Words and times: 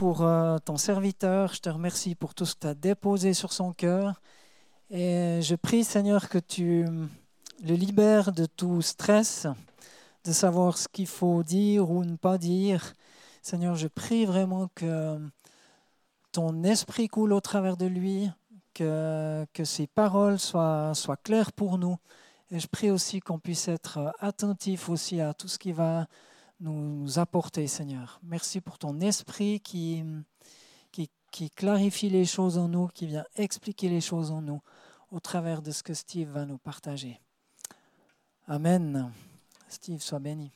pour 0.00 0.22
euh, 0.22 0.56
ton 0.64 0.78
serviteur. 0.78 1.52
Je 1.52 1.60
te 1.60 1.68
remercie 1.68 2.14
pour 2.14 2.34
tout 2.34 2.46
ce 2.46 2.54
que 2.54 2.60
tu 2.60 2.66
as 2.68 2.74
déposé 2.74 3.34
sur 3.34 3.52
son 3.52 3.74
cœur. 3.74 4.22
Et 4.88 5.40
je 5.42 5.54
prie, 5.54 5.84
Seigneur, 5.84 6.30
que 6.30 6.38
tu 6.38 6.86
le 7.62 7.74
libères 7.74 8.32
de 8.32 8.46
tout 8.46 8.80
stress, 8.80 9.46
de 10.24 10.32
savoir 10.32 10.78
ce 10.78 10.88
qu'il 10.88 11.06
faut 11.06 11.42
dire 11.42 11.90
ou 11.90 12.02
ne 12.02 12.16
pas 12.16 12.38
dire. 12.38 12.94
Seigneur, 13.42 13.74
je 13.74 13.88
prie 13.88 14.24
vraiment 14.24 14.70
que 14.74 15.18
ton 16.32 16.64
esprit 16.64 17.08
coule 17.08 17.34
au 17.34 17.40
travers 17.42 17.76
de 17.76 17.84
lui, 17.84 18.30
que, 18.72 19.44
ses 19.64 19.86
paroles 19.86 20.38
soient, 20.38 20.94
soient 20.94 21.18
claires 21.18 21.52
pour 21.52 21.76
nous. 21.76 21.98
Et 22.50 22.58
je 22.58 22.68
prie 22.68 22.90
aussi 22.90 23.20
qu'on 23.20 23.38
puisse 23.38 23.68
être 23.68 24.14
attentif 24.18 24.88
aussi 24.88 25.20
à 25.20 25.34
tout 25.34 25.48
ce 25.48 25.58
qui 25.58 25.72
va 25.72 26.06
nous 26.60 27.18
apporter, 27.18 27.66
Seigneur. 27.66 28.20
Merci 28.22 28.60
pour 28.60 28.78
ton 28.78 29.00
esprit 29.00 29.60
qui, 29.60 30.04
clarifie 31.56 32.10
les 32.10 32.24
choses 32.24 32.58
en 32.58 32.68
nous, 32.68 32.88
qui 32.88 33.06
vient 33.06 33.24
expliquer 33.36 33.88
les 33.88 34.00
choses 34.00 34.30
en 34.30 34.42
nous 34.42 34.60
au 35.10 35.20
travers 35.20 35.62
de 35.62 35.70
ce 35.70 35.82
que 35.82 35.94
Steve 35.94 36.30
va 36.30 36.44
nous 36.44 36.58
partager. 36.58 37.20
Amen. 38.46 39.12
Steve, 39.68 40.02
sois 40.02 40.18
béni. 40.18 40.52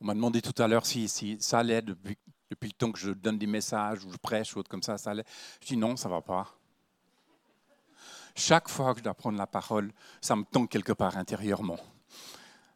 On 0.00 0.06
m'a 0.06 0.14
demandé 0.14 0.40
tout 0.40 0.60
à 0.62 0.66
l'heure 0.66 0.86
si, 0.86 1.08
ça 1.40 1.58
allait 1.58 1.82
depuis, 1.82 2.16
le 2.50 2.72
temps 2.72 2.90
que 2.90 2.98
je 2.98 3.10
donne 3.10 3.38
des 3.38 3.46
messages 3.46 4.04
ou 4.04 4.10
je 4.10 4.16
prêche 4.16 4.56
ou 4.56 4.60
autre 4.60 4.70
comme 4.70 4.82
ça, 4.82 4.96
ça 4.96 5.10
allait. 5.10 5.24
Je 5.60 5.66
dis 5.68 5.76
non, 5.76 5.96
ça 5.96 6.08
ne 6.08 6.14
va 6.14 6.22
pas. 6.22 6.54
Chaque 8.34 8.68
fois 8.68 8.92
que 8.94 9.00
je 9.00 9.04
dois 9.04 9.14
prendre 9.14 9.36
la 9.36 9.46
parole, 9.46 9.92
ça 10.20 10.36
me 10.36 10.44
tombe 10.44 10.68
quelque 10.68 10.92
part 10.92 11.16
intérieurement. 11.16 11.78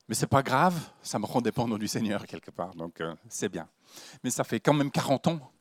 Mais 0.08 0.14
ce 0.14 0.22
n'est 0.22 0.28
pas 0.28 0.42
grave, 0.42 0.78
ça 1.02 1.18
me 1.18 1.24
rend 1.24 1.40
dépendant 1.40 1.78
du 1.78 1.88
Seigneur 1.88 2.26
quelque 2.26 2.50
part, 2.50 2.74
donc 2.74 3.00
euh, 3.00 3.14
c'est 3.28 3.48
bien. 3.48 3.68
Mais 4.22 4.30
ça 4.30 4.44
fait 4.44 4.60
quand 4.60 4.74
même 4.74 4.90
40 4.90 5.28
ans, 5.28 5.52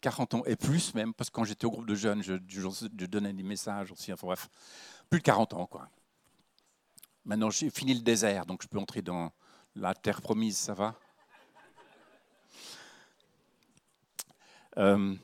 40 0.00 0.34
ans 0.34 0.42
et 0.46 0.56
plus 0.56 0.92
même, 0.94 1.14
parce 1.14 1.30
que 1.30 1.34
quand 1.36 1.44
j'étais 1.44 1.66
au 1.66 1.70
groupe 1.70 1.86
de 1.86 1.94
jeunes, 1.94 2.22
je, 2.24 2.34
je, 2.48 3.06
donnais 3.06 3.32
des 3.32 3.44
messages 3.44 3.92
aussi, 3.92 4.12
enfin 4.12 4.26
bref, 4.26 4.48
plus 5.08 5.20
de 5.20 5.24
40 5.24 5.54
ans 5.54 5.66
quoi. 5.66 5.88
Maintenant 7.24 7.50
j'ai 7.50 7.70
fini 7.70 7.94
le 7.94 8.00
désert, 8.00 8.46
donc 8.46 8.62
je 8.64 8.66
peux 8.66 8.78
entrer 8.78 9.00
dans, 9.00 9.30
la 9.74 9.94
terre 9.94 10.20
promise, 10.20 10.56
ça 10.56 10.74
va 10.74 10.94
euh, 14.78 15.14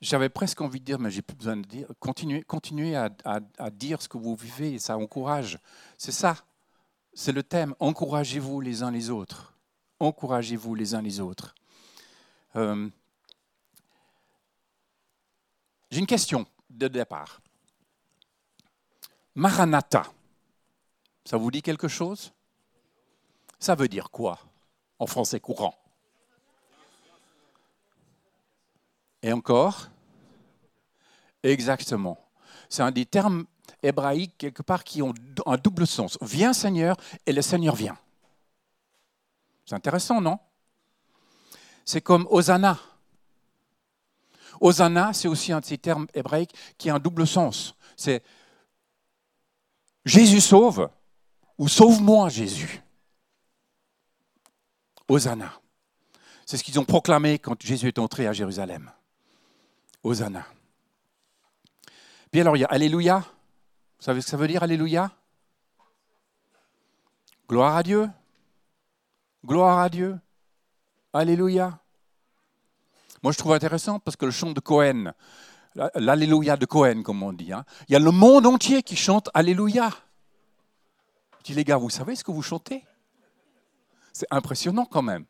J'avais 0.00 0.28
presque 0.28 0.60
envie 0.60 0.80
de 0.80 0.84
dire, 0.84 0.98
mais 0.98 1.10
j'ai 1.10 1.22
plus 1.22 1.36
besoin 1.36 1.56
de 1.56 1.66
dire, 1.66 1.88
continuez, 1.98 2.96
à, 2.96 3.70
dire 3.70 4.02
ce 4.02 4.08
que 4.08 4.18
vous 4.18 4.36
vivez, 4.36 4.74
et 4.74 4.78
ça 4.78 4.96
encourage. 4.96 5.58
C'est 5.96 6.12
ça, 6.12 6.36
c'est 7.14 7.32
le 7.32 7.42
thème. 7.42 7.74
Encouragez-vous 7.80 8.60
les 8.60 8.82
uns 8.82 8.90
les 8.90 9.10
autres. 9.10 9.54
Encouragez-vous 10.00 10.74
les 10.74 10.94
uns 10.94 11.02
les 11.02 11.20
autres. 11.20 11.54
Euh, 12.56 12.88
j'ai 15.90 16.00
une 16.00 16.06
question 16.06 16.46
de 16.70 16.88
départ. 16.88 17.40
Maranatha, 19.34 20.04
ça 21.24 21.36
vous 21.36 21.50
dit 21.50 21.62
quelque 21.62 21.88
chose? 21.88 22.32
Ça 23.58 23.74
veut 23.74 23.88
dire 23.88 24.10
quoi 24.10 24.38
en 24.98 25.06
français 25.06 25.40
courant? 25.40 25.74
Et 29.22 29.32
encore? 29.32 29.88
Exactement. 31.42 32.18
C'est 32.68 32.82
un 32.82 32.90
des 32.90 33.06
termes 33.06 33.46
hébraïques 33.82 34.36
quelque 34.38 34.62
part 34.62 34.84
qui 34.84 35.02
ont 35.02 35.14
un 35.46 35.56
double 35.56 35.86
sens. 35.86 36.18
Viens 36.20 36.52
Seigneur 36.52 36.96
et 37.26 37.32
le 37.32 37.42
Seigneur 37.42 37.74
vient. 37.74 37.98
C'est 39.64 39.74
intéressant, 39.74 40.20
non? 40.20 40.38
C'est 41.84 42.00
comme 42.00 42.26
Hosanna. 42.30 42.78
Hosanna, 44.60 45.12
c'est 45.12 45.28
aussi 45.28 45.52
un 45.52 45.60
de 45.60 45.64
ces 45.64 45.78
termes 45.78 46.06
hébraïques 46.14 46.54
qui 46.76 46.90
a 46.90 46.94
un 46.94 46.98
double 46.98 47.26
sens. 47.26 47.74
C'est 47.96 48.22
Jésus 50.04 50.40
sauve 50.40 50.90
ou 51.58 51.68
sauve-moi 51.68 52.28
Jésus. 52.28 52.82
Hosanna. 55.08 55.52
C'est 56.46 56.56
ce 56.56 56.64
qu'ils 56.64 56.78
ont 56.78 56.84
proclamé 56.84 57.38
quand 57.38 57.60
Jésus 57.60 57.88
est 57.88 57.98
entré 57.98 58.26
à 58.26 58.32
Jérusalem. 58.32 58.90
Hosanna. 60.02 60.46
Puis 62.30 62.40
alors, 62.40 62.56
il 62.56 62.60
y 62.60 62.64
a 62.64 62.68
Alléluia. 62.68 63.18
Vous 63.18 64.04
savez 64.04 64.20
ce 64.20 64.26
que 64.26 64.30
ça 64.30 64.36
veut 64.36 64.48
dire, 64.48 64.62
Alléluia? 64.62 65.10
Gloire 67.48 67.76
à 67.76 67.82
Dieu. 67.82 68.08
Gloire 69.44 69.78
à 69.78 69.88
Dieu. 69.88 70.18
Alléluia. 71.12 71.78
Moi, 73.22 73.32
je 73.32 73.38
trouve 73.38 73.52
intéressant 73.52 73.98
parce 73.98 74.16
que 74.16 74.26
le 74.26 74.30
chant 74.30 74.52
de 74.52 74.60
Cohen, 74.60 75.12
l'Alléluia 75.94 76.56
de 76.56 76.66
Cohen, 76.66 77.02
comme 77.02 77.22
on 77.22 77.32
dit, 77.32 77.52
hein, 77.52 77.64
il 77.88 77.92
y 77.92 77.96
a 77.96 77.98
le 77.98 78.10
monde 78.10 78.46
entier 78.46 78.82
qui 78.82 78.96
chante 78.96 79.30
Alléluia. 79.34 79.90
Je 81.38 81.44
dis, 81.44 81.54
les 81.54 81.64
gars, 81.64 81.76
vous 81.76 81.90
savez 81.90 82.14
ce 82.14 82.22
que 82.22 82.30
vous 82.30 82.42
chantez? 82.42 82.84
C'est 84.18 84.26
impressionnant 84.30 84.84
quand 84.84 85.02
même. 85.02 85.24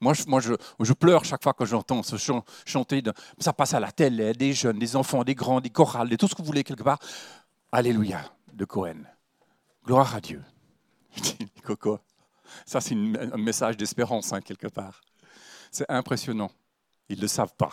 Moi, 0.00 0.14
je, 0.14 0.24
moi 0.26 0.40
je, 0.40 0.92
pleure 0.92 1.24
chaque 1.24 1.42
fois 1.42 1.52
que 1.52 1.64
j'entends 1.64 2.02
ce 2.02 2.16
chant, 2.16 2.44
chanter. 2.64 3.02
ça 3.38 3.52
passe 3.52 3.74
à 3.74 3.80
la 3.80 3.92
télé, 3.92 4.32
des 4.32 4.52
jeunes, 4.52 4.78
des 4.78 4.96
enfants, 4.96 5.24
des 5.24 5.34
grands, 5.34 5.60
des 5.60 5.70
chorales, 5.70 6.08
des 6.08 6.16
tout 6.16 6.28
ce 6.28 6.34
que 6.34 6.40
vous 6.40 6.46
voulez 6.46 6.64
quelque 6.64 6.82
part. 6.82 6.98
Alléluia 7.72 8.20
de 8.52 8.64
Cohen. 8.64 9.02
Gloire 9.84 10.14
à 10.14 10.20
Dieu. 10.20 10.42
Coco, 11.64 11.98
ça 12.64 12.80
c'est 12.80 12.94
un 12.94 13.36
message 13.38 13.76
d'espérance 13.76 14.32
hein, 14.32 14.40
quelque 14.40 14.68
part. 14.68 15.02
C'est 15.70 15.90
impressionnant. 15.90 16.50
Ils 17.08 17.16
ne 17.16 17.22
le 17.22 17.28
savent 17.28 17.54
pas. 17.56 17.72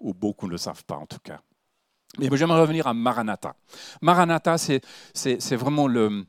Ou 0.00 0.14
beaucoup 0.14 0.46
ne 0.46 0.52
le 0.52 0.58
savent 0.58 0.84
pas 0.84 0.96
en 0.96 1.06
tout 1.06 1.20
cas. 1.22 1.40
Mais 2.18 2.28
j'aimerais 2.36 2.60
revenir 2.60 2.86
à 2.86 2.94
Maranatha. 2.94 3.54
Maranatha, 4.02 4.56
c'est 4.58 5.56
vraiment 5.56 5.86
le, 5.86 6.26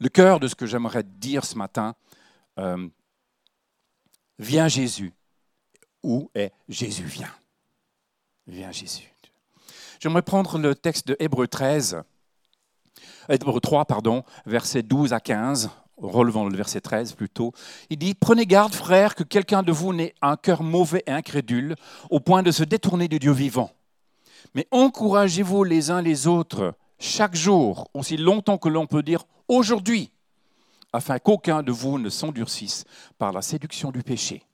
le 0.00 0.08
cœur 0.08 0.40
de 0.40 0.48
ce 0.48 0.54
que 0.54 0.66
j'aimerais 0.66 1.02
dire 1.02 1.44
ce 1.44 1.56
matin, 1.56 1.94
euh, 2.58 2.88
viens 4.38 4.68
Jésus. 4.68 5.12
Où 6.02 6.30
est 6.34 6.52
Jésus? 6.68 7.04
Vient 7.04 7.34
Viens 8.46 8.72
Jésus. 8.72 9.10
J'aimerais 10.00 10.22
prendre 10.22 10.58
le 10.58 10.74
texte 10.74 11.08
de 11.08 11.16
Hébreu 11.18 11.48
13, 11.48 12.02
Hébreu 13.28 13.58
3, 13.58 13.86
pardon, 13.86 14.22
versets 14.44 14.82
12 14.82 15.14
à 15.14 15.20
15, 15.20 15.70
relevant 15.96 16.44
le 16.44 16.54
verset 16.54 16.82
13 16.82 17.14
plutôt. 17.14 17.52
Il 17.88 17.98
dit 17.98 18.14
Prenez 18.14 18.44
garde, 18.44 18.74
frères, 18.74 19.14
que 19.14 19.22
quelqu'un 19.22 19.62
de 19.62 19.72
vous 19.72 19.94
n'ait 19.94 20.14
un 20.20 20.36
cœur 20.36 20.62
mauvais 20.62 21.02
et 21.06 21.10
incrédule, 21.10 21.76
au 22.10 22.20
point 22.20 22.42
de 22.42 22.50
se 22.50 22.64
détourner 22.64 23.08
du 23.08 23.18
Dieu 23.18 23.32
vivant. 23.32 23.70
Mais 24.54 24.68
encouragez-vous 24.70 25.64
les 25.64 25.90
uns 25.90 26.02
les 26.02 26.26
autres 26.26 26.74
chaque 26.98 27.34
jour, 27.34 27.88
aussi 27.94 28.16
longtemps 28.16 28.58
que 28.58 28.68
l'on 28.68 28.86
peut 28.86 29.02
dire 29.02 29.24
aujourd'hui, 29.48 30.10
afin 30.92 31.18
qu'aucun 31.18 31.62
de 31.62 31.72
vous 31.72 31.98
ne 31.98 32.08
s'endurcisse 32.08 32.84
par 33.18 33.32
la 33.32 33.42
séduction 33.42 33.90
du 33.90 34.02
péché. 34.02 34.44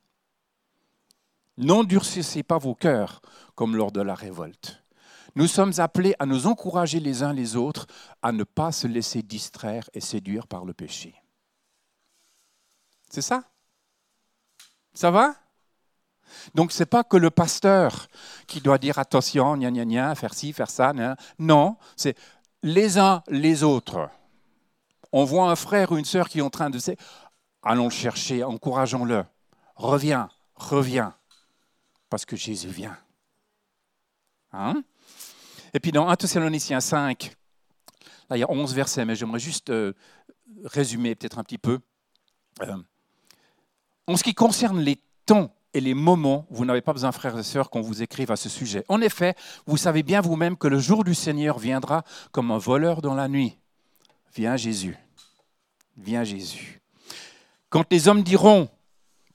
N'endurcissez 1.59 2.43
pas 2.43 2.59
vos 2.59 2.75
cœurs 2.75 3.21
comme 3.55 3.77
lors 3.77 3.93
de 3.93 4.01
la 4.01 4.15
révolte. 4.15 4.83
Nous 5.35 5.47
sommes 5.47 5.75
appelés 5.79 6.15
à 6.19 6.27
nous 6.27 6.47
encourager 6.47 6.99
les 6.99 7.23
uns 7.23 7.33
les 7.33 7.57
autres, 7.57 7.87
à 8.23 8.33
ne 8.33 8.43
pas 8.43 8.73
se 8.73 8.87
laisser 8.87 9.23
distraire 9.23 9.89
et 9.93 10.01
séduire 10.01 10.47
par 10.47 10.65
le 10.65 10.73
péché. 10.73 11.15
C'est 13.11 13.23
ça? 13.23 13.45
Ça 14.93 15.11
va? 15.11 15.37
Donc 16.55 16.73
ce 16.73 16.81
n'est 16.83 16.87
pas 16.87 17.05
que 17.05 17.17
le 17.17 17.31
pasteur 17.31 18.09
qui 18.47 18.61
doit 18.61 18.79
dire 18.79 18.99
attention, 18.99 19.57
gna 19.57 19.71
gna 19.71 19.85
gna, 19.85 20.15
faire 20.15 20.35
ci, 20.35 20.53
faire 20.53 20.71
ça. 20.71 20.93
Non, 21.39 21.77
c'est 21.97 22.17
les 22.63 22.99
uns 22.99 23.23
les 23.29 23.63
autres. 23.63 24.09
On 25.13 25.25
voit 25.25 25.51
un 25.51 25.57
frère 25.57 25.93
ou 25.93 25.97
une 25.97 26.05
sœur 26.05 26.29
qui 26.29 26.39
est 26.39 26.43
en 26.43 26.51
train 26.51 26.71
de... 26.71 26.79
Allons 27.63 27.85
le 27.85 27.91
chercher, 27.91 28.45
encourageons-le. 28.45 29.25
Reviens, 29.75 30.29
reviens, 30.55 31.15
parce 32.09 32.25
que 32.25 32.37
Jésus 32.37 32.69
vient. 32.69 32.97
Hein? 34.53 34.83
Et 35.75 35.81
puis 35.81 35.93
dans 35.93 36.09
1 36.09 36.17
Thessaloniciens 36.17 36.81
5, 36.81 37.37
là 38.29 38.37
il 38.37 38.41
y 38.41 38.43
a 38.43 38.51
11 38.51 38.75
versets, 38.75 39.05
mais 39.05 39.15
j'aimerais 39.15 39.39
juste 39.39 39.71
euh, 39.71 39.93
résumer 40.65 41.15
peut-être 41.15 41.39
un 41.39 41.45
petit 41.45 41.59
peu. 41.59 41.81
Euh, 42.63 42.77
en 44.07 44.17
ce 44.17 44.25
qui 44.25 44.35
concerne 44.35 44.81
les 44.81 45.01
temps 45.25 45.55
et 45.73 45.81
les 45.81 45.95
moments, 45.95 46.47
vous 46.51 46.65
n'avez 46.65 46.81
pas 46.81 46.93
besoin, 46.93 47.13
frères 47.13 47.39
et 47.39 47.43
sœurs, 47.43 47.71
qu'on 47.71 47.81
vous 47.81 48.03
écrive 48.03 48.31
à 48.31 48.37
ce 48.37 48.49
sujet. 48.49 48.85
En 48.89 49.01
effet, 49.01 49.35
vous 49.67 49.77
savez 49.77 50.03
bien 50.03 50.21
vous-même 50.21 50.57
que 50.57 50.69
le 50.69 50.79
jour 50.79 51.05
du 51.05 51.15
Seigneur 51.15 51.59
viendra 51.59 52.05
comme 52.33 52.51
un 52.51 52.59
voleur 52.59 53.03
dans 53.03 53.15
la 53.15 53.29
nuit. 53.29 53.57
Viens 54.35 54.57
Jésus. 54.57 54.97
vient 55.97 56.25
Jésus. 56.25 56.81
Quand 57.69 57.85
les 57.93 58.09
hommes 58.09 58.23
diront 58.23 58.69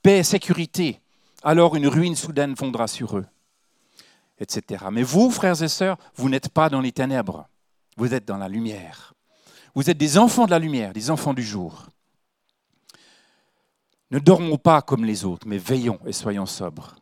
paix 0.02 0.18
et 0.18 0.22
sécurité, 0.24 1.00
alors 1.42 1.76
une 1.76 1.86
ruine 1.86 2.16
soudaine 2.16 2.56
fondra 2.56 2.86
sur 2.86 3.16
eux, 3.16 3.26
etc. 4.38 4.86
Mais 4.90 5.02
vous, 5.02 5.30
frères 5.30 5.62
et 5.62 5.68
sœurs, 5.68 5.96
vous 6.16 6.28
n'êtes 6.28 6.48
pas 6.48 6.68
dans 6.68 6.80
les 6.80 6.92
ténèbres, 6.92 7.48
vous 7.96 8.12
êtes 8.12 8.26
dans 8.26 8.36
la 8.36 8.48
lumière. 8.48 9.14
Vous 9.74 9.90
êtes 9.90 9.98
des 9.98 10.18
enfants 10.18 10.46
de 10.46 10.50
la 10.50 10.58
lumière, 10.58 10.92
des 10.92 11.10
enfants 11.10 11.34
du 11.34 11.42
jour. 11.42 11.86
Ne 14.10 14.18
dormons 14.18 14.58
pas 14.58 14.82
comme 14.82 15.04
les 15.04 15.24
autres, 15.24 15.46
mais 15.48 15.58
veillons 15.58 15.98
et 16.06 16.12
soyons 16.12 16.46
sobres. 16.46 16.94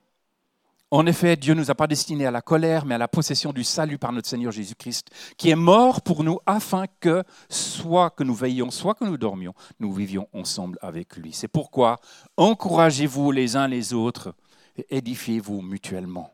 En 0.91 1.07
effet, 1.07 1.37
Dieu 1.37 1.55
ne 1.55 1.61
nous 1.61 1.71
a 1.73 1.75
pas 1.75 1.89
destinés 1.89 2.25
à 2.25 2.31
la 2.31 2.41
colère, 2.41 2.87
mais 2.87 2.95
à 2.95 2.99
la 2.99 3.09
possession 3.09 3.53
du 3.53 3.65
salut 3.65 3.99
par 3.99 4.13
notre 4.13 4.29
Seigneur 4.29 4.53
Jésus-Christ, 4.53 5.11
qui 5.37 5.51
est 5.51 5.57
mort 5.57 6.03
pour 6.03 6.23
nous 6.23 6.39
afin 6.47 6.85
que, 7.01 7.25
soit 7.49 8.11
que 8.11 8.23
nous 8.23 8.35
veillions, 8.35 8.71
soit 8.71 8.95
que 8.95 9.05
nous 9.05 9.19
dormions, 9.19 9.55
nous 9.81 9.93
vivions 9.93 10.29
ensemble 10.33 10.79
avec 10.83 11.17
lui. 11.17 11.33
C'est 11.33 11.49
pourquoi 11.49 11.99
encouragez-vous 12.37 13.33
les 13.33 13.57
uns 13.57 13.67
les 13.67 13.93
autres 13.93 14.35
et 14.77 14.97
édifiez-vous 14.97 15.63
mutuellement, 15.63 16.33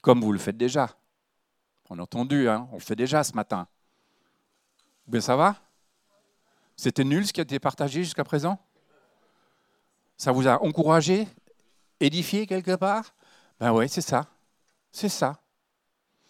comme 0.00 0.20
vous 0.20 0.32
le 0.32 0.38
faites 0.38 0.56
déjà. 0.56 0.90
On 1.90 1.98
a 1.98 2.02
entendu, 2.02 2.48
hein, 2.48 2.68
on 2.70 2.76
le 2.76 2.82
fait 2.82 2.96
déjà 2.96 3.24
ce 3.24 3.32
matin. 3.32 3.66
Bien, 5.08 5.20
ça 5.20 5.34
va? 5.34 5.56
C'était 6.76 7.02
nul 7.02 7.26
ce 7.26 7.32
qui 7.32 7.40
a 7.40 7.42
été 7.42 7.58
partagé 7.58 8.04
jusqu'à 8.04 8.24
présent? 8.24 8.60
Ça 10.18 10.32
vous 10.32 10.46
a 10.48 10.62
encouragé, 10.62 11.28
édifié 12.00 12.46
quelque 12.46 12.74
part? 12.74 13.14
Ben 13.60 13.72
oui, 13.72 13.88
c'est 13.88 14.02
ça. 14.02 14.26
C'est 14.90 15.08
ça. 15.08 15.40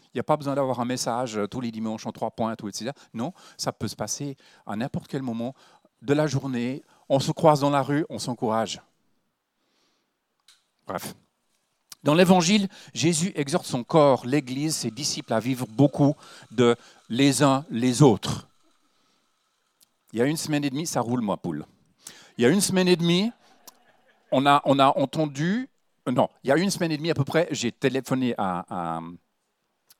Il 0.08 0.16
n'y 0.16 0.20
a 0.20 0.24
pas 0.24 0.36
besoin 0.36 0.54
d'avoir 0.54 0.78
un 0.80 0.84
message 0.84 1.36
euh, 1.36 1.46
tous 1.46 1.60
les 1.60 1.70
dimanches 1.70 2.06
en 2.06 2.12
trois 2.12 2.30
points, 2.30 2.54
tout, 2.54 2.68
etc. 2.68 2.90
Non, 3.14 3.32
ça 3.56 3.72
peut 3.72 3.88
se 3.88 3.96
passer 3.96 4.36
à 4.66 4.76
n'importe 4.76 5.08
quel 5.08 5.22
moment 5.22 5.54
de 6.02 6.12
la 6.14 6.26
journée. 6.26 6.82
On 7.08 7.18
se 7.18 7.32
croise 7.32 7.60
dans 7.60 7.70
la 7.70 7.82
rue, 7.82 8.04
on 8.10 8.18
s'encourage. 8.18 8.80
Bref. 10.86 11.14
Dans 12.02 12.14
l'Évangile, 12.14 12.68
Jésus 12.94 13.32
exhorte 13.34 13.66
son 13.66 13.84
corps, 13.84 14.24
l'Église, 14.24 14.76
ses 14.76 14.90
disciples 14.90 15.32
à 15.32 15.40
vivre 15.40 15.66
beaucoup 15.66 16.14
de 16.50 16.76
les 17.08 17.42
uns 17.42 17.64
les 17.70 18.02
autres. 18.02 18.48
Il 20.12 20.18
y 20.18 20.22
a 20.22 20.26
une 20.26 20.36
semaine 20.36 20.64
et 20.64 20.70
demie, 20.70 20.86
ça 20.86 21.00
roule, 21.00 21.20
moi, 21.20 21.36
poule. 21.36 21.66
Il 22.36 22.42
y 22.42 22.46
a 22.46 22.50
une 22.50 22.60
semaine 22.60 22.88
et 22.88 22.96
demie, 22.96 23.30
on 24.32 24.46
a, 24.46 24.62
entendu 24.64 25.68
euh, 26.08 26.12
non, 26.12 26.28
il 26.42 26.48
y 26.48 26.52
a 26.52 26.56
une 26.56 26.70
semaine 26.70 26.92
et 26.92 26.96
demie 26.96 27.10
à 27.10 27.14
peu 27.14 27.24
près, 27.24 27.48
j'ai 27.50 27.72
téléphoné 27.72 28.34
à, 28.38 29.00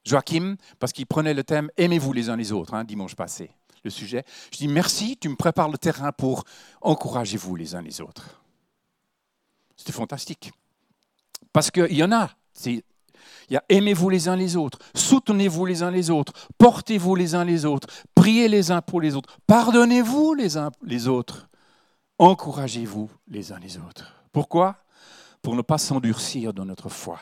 Joachim 0.05 0.57
parce 0.79 0.93
qu'il 0.93 1.07
prenait 1.07 1.35
le 1.35 1.45
thème 1.45 1.71
Aimez-vous 1.77 2.13
les 2.13 2.31
uns 2.31 2.37
les 2.37 2.53
autres, 2.53 2.75
hein, 2.75 2.85
dimanche 2.85 3.15
passé, 3.15 3.51
le 3.85 3.91
sujet. 3.91 4.25
Je 4.53 4.59
dis 4.59 4.69
Merci, 4.69 5.19
tu 5.19 5.29
me 5.29 5.37
prépares 5.37 5.69
le 5.69 5.77
terrain 5.77 6.13
pour 6.13 6.45
encouragez-vous 6.81 7.57
les 7.57 7.75
uns 7.75 7.83
les 7.83 8.01
autres. 8.01 8.41
C'était 9.77 9.93
fantastique. 9.93 10.51
Parce 11.53 11.71
qu'il 11.71 11.95
y 11.95 12.03
en 12.03 12.13
a. 12.13 12.31
Il 12.65 12.83
y 13.51 13.57
a 13.57 13.65
aimez-vous 13.69 14.11
les 14.11 14.29
uns 14.29 14.37
les 14.37 14.57
autres, 14.57 14.79
soutenez-vous 14.95 15.65
les 15.65 15.83
uns 15.83 15.91
les 15.91 16.11
autres, 16.11 16.33
portez-vous 16.59 17.15
les 17.15 17.35
uns 17.35 17.45
les 17.45 17.65
autres, 17.65 17.89
priez 18.15 18.49
les 18.49 18.71
uns 18.71 18.83
pour 18.83 19.01
les 19.01 19.15
autres, 19.15 19.39
pardonnez-vous 19.47 20.35
les 20.35 20.57
uns 20.57 20.71
les 20.83 21.09
autres, 21.09 21.49
encouragez-vous 22.19 23.11
les 23.29 23.53
uns 23.53 23.59
les 23.59 23.79
autres. 23.79 24.18
Pourquoi? 24.39 24.77
Pour 25.43 25.57
ne 25.57 25.63
pas 25.63 25.79
s'endurcir 25.79 26.55
dans 26.55 26.65
notre 26.65 26.89
foi, 26.89 27.19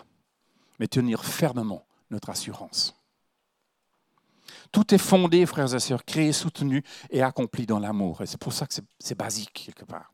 mais 0.79 0.87
tenir 0.87 1.25
fermement 1.25 1.87
notre 2.11 2.29
assurance. 2.29 2.95
Tout 4.71 4.95
est 4.95 4.99
fondé, 4.99 5.47
frères 5.47 5.75
et 5.75 5.81
sœurs, 5.81 6.05
créé, 6.05 6.35
soutenu 6.35 6.85
et 7.09 7.23
accompli 7.23 7.65
dans 7.65 7.79
l'amour. 7.79 8.21
Et 8.21 8.27
c'est 8.27 8.37
pour 8.39 8.53
ça 8.53 8.67
que 8.67 8.75
c'est 8.99 9.15
basique, 9.15 9.63
quelque 9.65 9.87
part. 9.87 10.13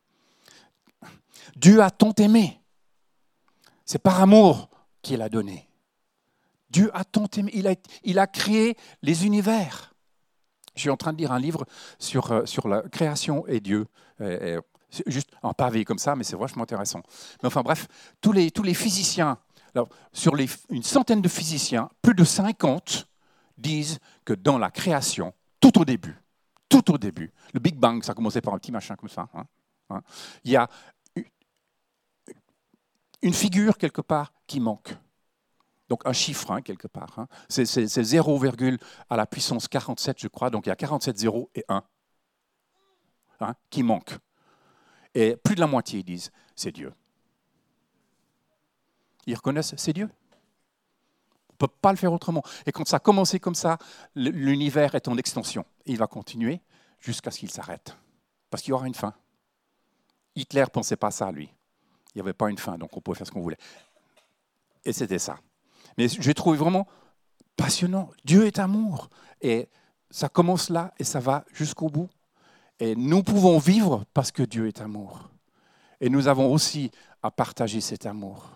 Dieu 1.57 1.81
a 1.81 1.91
tant 1.91 2.13
aimé. 2.13 2.61
C'est 3.83 4.01
par 4.01 4.21
amour 4.21 4.69
qu'il 5.01 5.21
a 5.21 5.27
donné. 5.27 5.67
Dieu 6.69 6.89
a 6.93 7.03
tant 7.03 7.27
aimé. 7.35 7.51
Il 8.05 8.17
a, 8.17 8.27
créé 8.27 8.77
les 9.01 9.25
univers. 9.25 9.93
Je 10.73 10.79
suis 10.79 10.89
en 10.89 10.95
train 10.95 11.11
de 11.11 11.17
lire 11.17 11.33
un 11.33 11.39
livre 11.39 11.65
sur, 11.99 12.31
euh, 12.31 12.45
sur 12.45 12.69
la 12.69 12.81
création 12.83 13.45
et 13.47 13.59
Dieu 13.59 13.87
juste 15.07 15.31
en 15.41 15.53
pavé 15.53 15.85
comme 15.85 15.97
ça, 15.97 16.15
mais 16.15 16.23
c'est 16.23 16.35
vachement 16.35 16.63
intéressant. 16.63 17.01
Mais 17.41 17.47
enfin 17.47 17.61
bref, 17.61 17.87
tous 18.21 18.31
les, 18.31 18.73
physiciens, 18.73 19.37
sur 20.11 20.35
une 20.69 20.83
centaine 20.83 21.21
de 21.21 21.29
physiciens, 21.29 21.89
plus 22.01 22.13
de 22.13 22.23
50 22.23 23.07
disent 23.57 23.99
que 24.25 24.33
dans 24.33 24.57
la 24.57 24.71
création, 24.71 25.33
tout 25.59 25.79
au 25.79 25.85
début, 25.85 26.17
tout 26.69 26.91
au 26.91 26.97
début, 26.97 27.31
le 27.53 27.59
Big 27.59 27.75
Bang, 27.75 28.03
ça 28.03 28.13
commençait 28.13 28.41
par 28.41 28.53
un 28.53 28.59
petit 28.59 28.71
machin 28.71 28.95
comme 28.95 29.09
ça, 29.09 29.27
hein, 29.33 29.45
hein, 29.89 30.01
il 30.43 30.51
y 30.51 30.55
a 30.55 30.67
une 33.21 33.33
figure 33.33 33.77
quelque 33.77 34.01
part 34.01 34.33
qui 34.45 34.59
manque. 34.59 34.95
Donc 35.89 36.05
un 36.05 36.13
chiffre 36.13 36.51
hein, 36.51 36.61
quelque 36.61 36.87
part. 36.87 37.27
C'est 37.49 37.65
0, 37.65 38.41
à 39.09 39.17
la 39.17 39.25
puissance 39.25 39.67
47, 39.67 40.19
je 40.19 40.27
crois. 40.27 40.49
Donc 40.49 40.65
il 40.65 40.69
y 40.69 40.71
a 40.71 40.75
47 40.75 41.17
0 41.17 41.49
et 41.55 41.63
1 41.67 41.83
hein, 43.39 43.55
qui 43.69 43.83
manquent. 43.83 44.17
Et 45.15 45.35
plus 45.35 45.55
de 45.55 45.59
la 45.59 45.67
moitié 45.67 46.03
disent, 46.03 46.31
c'est 46.55 46.71
Dieu. 46.71 46.93
Ils 49.25 49.35
reconnaissent, 49.35 49.73
c'est 49.77 49.93
Dieu. 49.93 50.09
On 51.49 51.53
ne 51.53 51.57
peut 51.57 51.75
pas 51.81 51.91
le 51.91 51.97
faire 51.97 52.11
autrement. 52.11 52.43
Et 52.65 52.71
quand 52.71 52.87
ça 52.87 52.97
a 52.97 52.99
commencé 52.99 53.39
comme 53.39 53.55
ça, 53.55 53.77
l'univers 54.15 54.95
est 54.95 55.07
en 55.07 55.17
extension. 55.17 55.65
il 55.85 55.97
va 55.97 56.07
continuer 56.07 56.61
jusqu'à 56.99 57.31
ce 57.31 57.39
qu'il 57.39 57.51
s'arrête. 57.51 57.95
Parce 58.49 58.63
qu'il 58.63 58.71
y 58.71 58.73
aura 58.73 58.87
une 58.87 58.95
fin. 58.95 59.13
Hitler 60.35 60.61
ne 60.61 60.67
pensait 60.67 60.95
pas 60.95 61.11
ça, 61.11 61.31
lui. 61.31 61.49
Il 62.13 62.17
n'y 62.17 62.21
avait 62.21 62.33
pas 62.33 62.49
une 62.49 62.57
fin, 62.57 62.77
donc 62.77 62.95
on 62.97 63.01
pouvait 63.01 63.17
faire 63.17 63.27
ce 63.27 63.31
qu'on 63.31 63.41
voulait. 63.41 63.57
Et 64.83 64.93
c'était 64.93 65.19
ça. 65.19 65.39
Mais 65.97 66.07
j'ai 66.07 66.33
trouvé 66.33 66.57
vraiment 66.57 66.87
passionnant. 67.55 68.09
Dieu 68.25 68.45
est 68.45 68.59
amour. 68.59 69.09
Et 69.41 69.69
ça 70.09 70.29
commence 70.29 70.69
là 70.69 70.93
et 70.99 71.03
ça 71.03 71.19
va 71.19 71.45
jusqu'au 71.53 71.89
bout. 71.89 72.09
Et 72.83 72.97
nous 72.97 73.23
pouvons 73.23 73.59
vivre 73.59 74.03
parce 74.13 74.29
que 74.29 74.43
Dieu 74.43 74.67
est 74.67 74.81
amour. 74.81 75.29
Et 76.01 76.09
nous 76.09 76.27
avons 76.27 76.51
aussi 76.51 76.91
à 77.21 77.31
partager 77.31 77.79
cet 77.79 78.05
amour. 78.05 78.49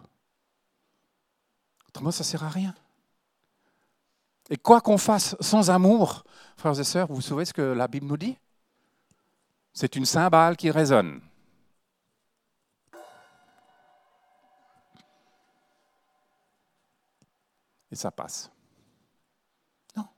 Autrement, 1.88 2.12
ça 2.12 2.26
ne 2.26 2.26
sert 2.26 2.44
à 2.44 2.50
rien. 2.50 2.76
Et 4.50 4.58
quoi 4.58 4.82
qu'on 4.82 4.98
fasse 4.98 5.38
sans 5.40 5.70
amour, 5.70 6.26
frères 6.58 6.78
et 6.78 6.84
sœurs, 6.84 7.08
vous 7.10 7.22
souvenez 7.22 7.46
ce 7.46 7.54
que 7.54 7.62
la 7.62 7.88
Bible 7.88 8.06
nous 8.06 8.18
dit? 8.18 8.38
C'est 9.72 9.96
une 9.96 10.04
cymbale 10.04 10.58
qui 10.58 10.72
résonne. 10.72 11.22
Et 17.90 17.96
ça 17.96 18.12
passe. 18.12 18.52
Non. 19.96 20.10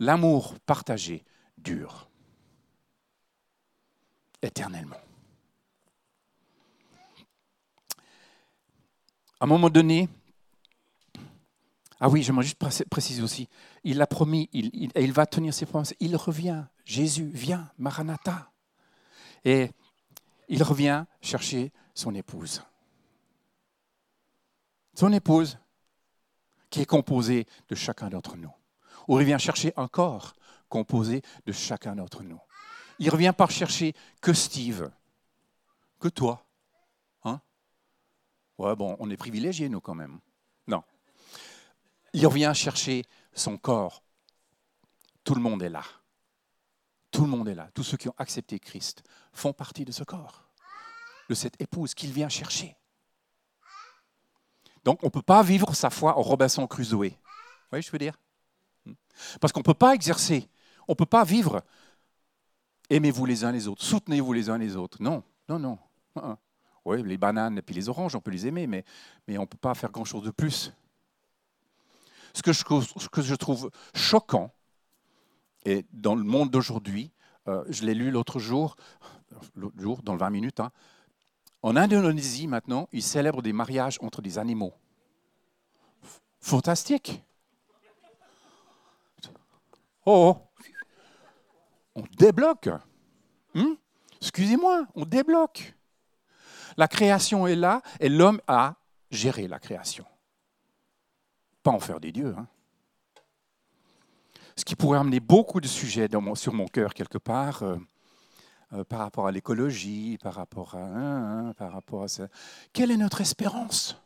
L'amour 0.00 0.58
partagé 0.66 1.24
dure 1.56 2.07
éternellement. 4.42 4.96
À 9.40 9.44
un 9.44 9.46
moment 9.46 9.70
donné, 9.70 10.08
ah 12.00 12.08
oui, 12.08 12.22
j'aimerais 12.22 12.44
juste 12.44 12.58
préciser 12.88 13.22
aussi, 13.22 13.48
il 13.84 14.00
a 14.00 14.06
promis, 14.06 14.48
il, 14.52 14.90
il 14.94 15.12
va 15.12 15.26
tenir 15.26 15.52
ses 15.54 15.66
promesses, 15.66 15.94
il 16.00 16.16
revient, 16.16 16.64
Jésus 16.84 17.26
vient, 17.26 17.70
Maranatha. 17.78 18.50
Et 19.44 19.70
il 20.48 20.62
revient 20.62 21.04
chercher 21.20 21.72
son 21.94 22.14
épouse. 22.14 22.62
Son 24.94 25.12
épouse, 25.12 25.58
qui 26.70 26.80
est 26.80 26.86
composée 26.86 27.46
de 27.68 27.74
chacun 27.74 28.08
d'entre 28.10 28.36
nous. 28.36 28.52
Ou 29.06 29.20
il 29.20 29.26
vient 29.26 29.38
chercher 29.38 29.72
un 29.76 29.88
corps 29.88 30.34
composé 30.68 31.22
de 31.46 31.52
chacun 31.52 31.96
d'entre 31.96 32.22
nous. 32.22 32.40
Il 32.98 33.10
revient 33.10 33.32
par 33.36 33.50
chercher 33.50 33.94
que 34.20 34.32
Steve, 34.32 34.90
que 36.00 36.08
toi. 36.08 36.44
Hein? 37.24 37.40
Ouais, 38.58 38.74
bon, 38.74 38.96
on 38.98 39.10
est 39.10 39.16
privilégiés, 39.16 39.68
nous, 39.68 39.80
quand 39.80 39.94
même. 39.94 40.20
Non. 40.66 40.82
Il 42.12 42.26
revient 42.26 42.52
chercher 42.54 43.04
son 43.32 43.56
corps. 43.56 44.02
Tout 45.24 45.34
le 45.34 45.40
monde 45.40 45.62
est 45.62 45.68
là. 45.68 45.84
Tout 47.10 47.22
le 47.22 47.28
monde 47.28 47.48
est 47.48 47.54
là. 47.54 47.70
Tous 47.74 47.82
ceux 47.82 47.96
qui 47.96 48.08
ont 48.08 48.14
accepté 48.18 48.58
Christ 48.58 49.02
font 49.32 49.52
partie 49.52 49.84
de 49.84 49.92
ce 49.92 50.04
corps, 50.04 50.48
de 51.28 51.34
cette 51.34 51.60
épouse 51.60 51.94
qu'il 51.94 52.12
vient 52.12 52.28
chercher. 52.28 52.76
Donc 54.84 55.02
on 55.02 55.06
ne 55.06 55.10
peut 55.10 55.22
pas 55.22 55.42
vivre 55.42 55.74
sa 55.74 55.90
foi 55.90 56.16
en 56.18 56.22
Robinson 56.22 56.66
Crusoe. 56.66 57.10
Vous 57.10 57.70
voyez, 57.70 57.82
je 57.82 57.90
veux 57.90 57.98
dire? 57.98 58.18
Parce 59.40 59.52
qu'on 59.52 59.60
ne 59.60 59.64
peut 59.64 59.74
pas 59.74 59.94
exercer, 59.94 60.48
on 60.86 60.92
ne 60.92 60.96
peut 60.96 61.06
pas 61.06 61.24
vivre 61.24 61.62
aimez-vous 62.90 63.26
les 63.26 63.44
uns 63.44 63.52
les 63.52 63.68
autres, 63.68 63.82
soutenez-vous 63.82 64.32
les 64.32 64.50
uns 64.50 64.58
les 64.58 64.76
autres. 64.76 64.98
Non, 65.00 65.22
non, 65.48 65.58
non. 65.58 65.78
Oui, 66.84 67.02
les 67.02 67.18
bananes 67.18 67.58
et 67.58 67.62
puis 67.62 67.74
les 67.74 67.88
oranges, 67.90 68.14
on 68.14 68.20
peut 68.20 68.30
les 68.30 68.46
aimer, 68.46 68.66
mais, 68.66 68.84
on 69.28 69.42
ne 69.42 69.44
peut 69.44 69.58
pas 69.58 69.74
faire 69.74 69.90
grand-chose 69.90 70.22
de 70.22 70.30
plus. 70.30 70.72
Ce 72.32 72.42
que, 72.42 72.52
je, 72.52 73.34
trouve 73.34 73.70
choquant, 73.94 74.52
et 75.64 75.84
dans 75.92 76.14
le 76.14 76.22
monde 76.22 76.50
d'aujourd'hui, 76.50 77.10
euh, 77.46 77.64
je 77.68 77.84
l'ai 77.84 77.94
lu 77.94 78.10
l'autre 78.10 78.38
jour, 78.38 78.76
l'autre 79.54 79.78
jour, 79.78 80.02
dans 80.02 80.12
le 80.12 80.18
20 80.18 80.30
minutes. 80.30 80.60
hein. 80.60 80.70
En 81.62 81.76
Indonésie, 81.76 82.46
maintenant, 82.46 82.88
ils 82.92 83.02
célèbrent 83.02 83.42
des 83.42 83.52
mariages 83.52 83.98
entre 84.00 84.22
des 84.22 84.38
animaux. 84.38 84.72
Fantastique. 86.40 87.22
Oh, 90.06 90.34
oh. 90.36 90.47
On 91.98 92.04
débloque. 92.16 92.68
Hmm? 93.54 93.74
Excusez-moi, 94.20 94.86
on 94.94 95.04
débloque. 95.04 95.74
La 96.76 96.88
création 96.88 97.46
est 97.46 97.56
là 97.56 97.82
et 98.00 98.08
l'homme 98.08 98.40
a 98.46 98.76
géré 99.10 99.48
la 99.48 99.58
création. 99.58 100.04
Pas 101.62 101.72
en 101.72 101.80
faire 101.80 102.00
des 102.00 102.12
dieux. 102.12 102.34
hein. 102.38 102.46
Ce 104.56 104.64
qui 104.64 104.76
pourrait 104.76 104.98
amener 104.98 105.20
beaucoup 105.20 105.60
de 105.60 105.68
sujets 105.68 106.08
sur 106.34 106.52
mon 106.52 106.66
cœur 106.66 106.94
quelque 106.94 107.18
part, 107.18 107.62
euh, 107.62 107.76
euh, 108.72 108.84
par 108.84 109.00
rapport 109.00 109.26
à 109.26 109.32
l'écologie, 109.32 110.18
par 110.18 110.34
rapport 110.34 110.74
à, 110.74 110.82
hein, 110.82 111.48
hein, 111.48 111.54
par 111.54 111.72
rapport 111.72 112.02
à 112.02 112.08
ça. 112.08 112.28
Quelle 112.72 112.90
est 112.90 112.96
notre 112.96 113.20
espérance? 113.20 114.00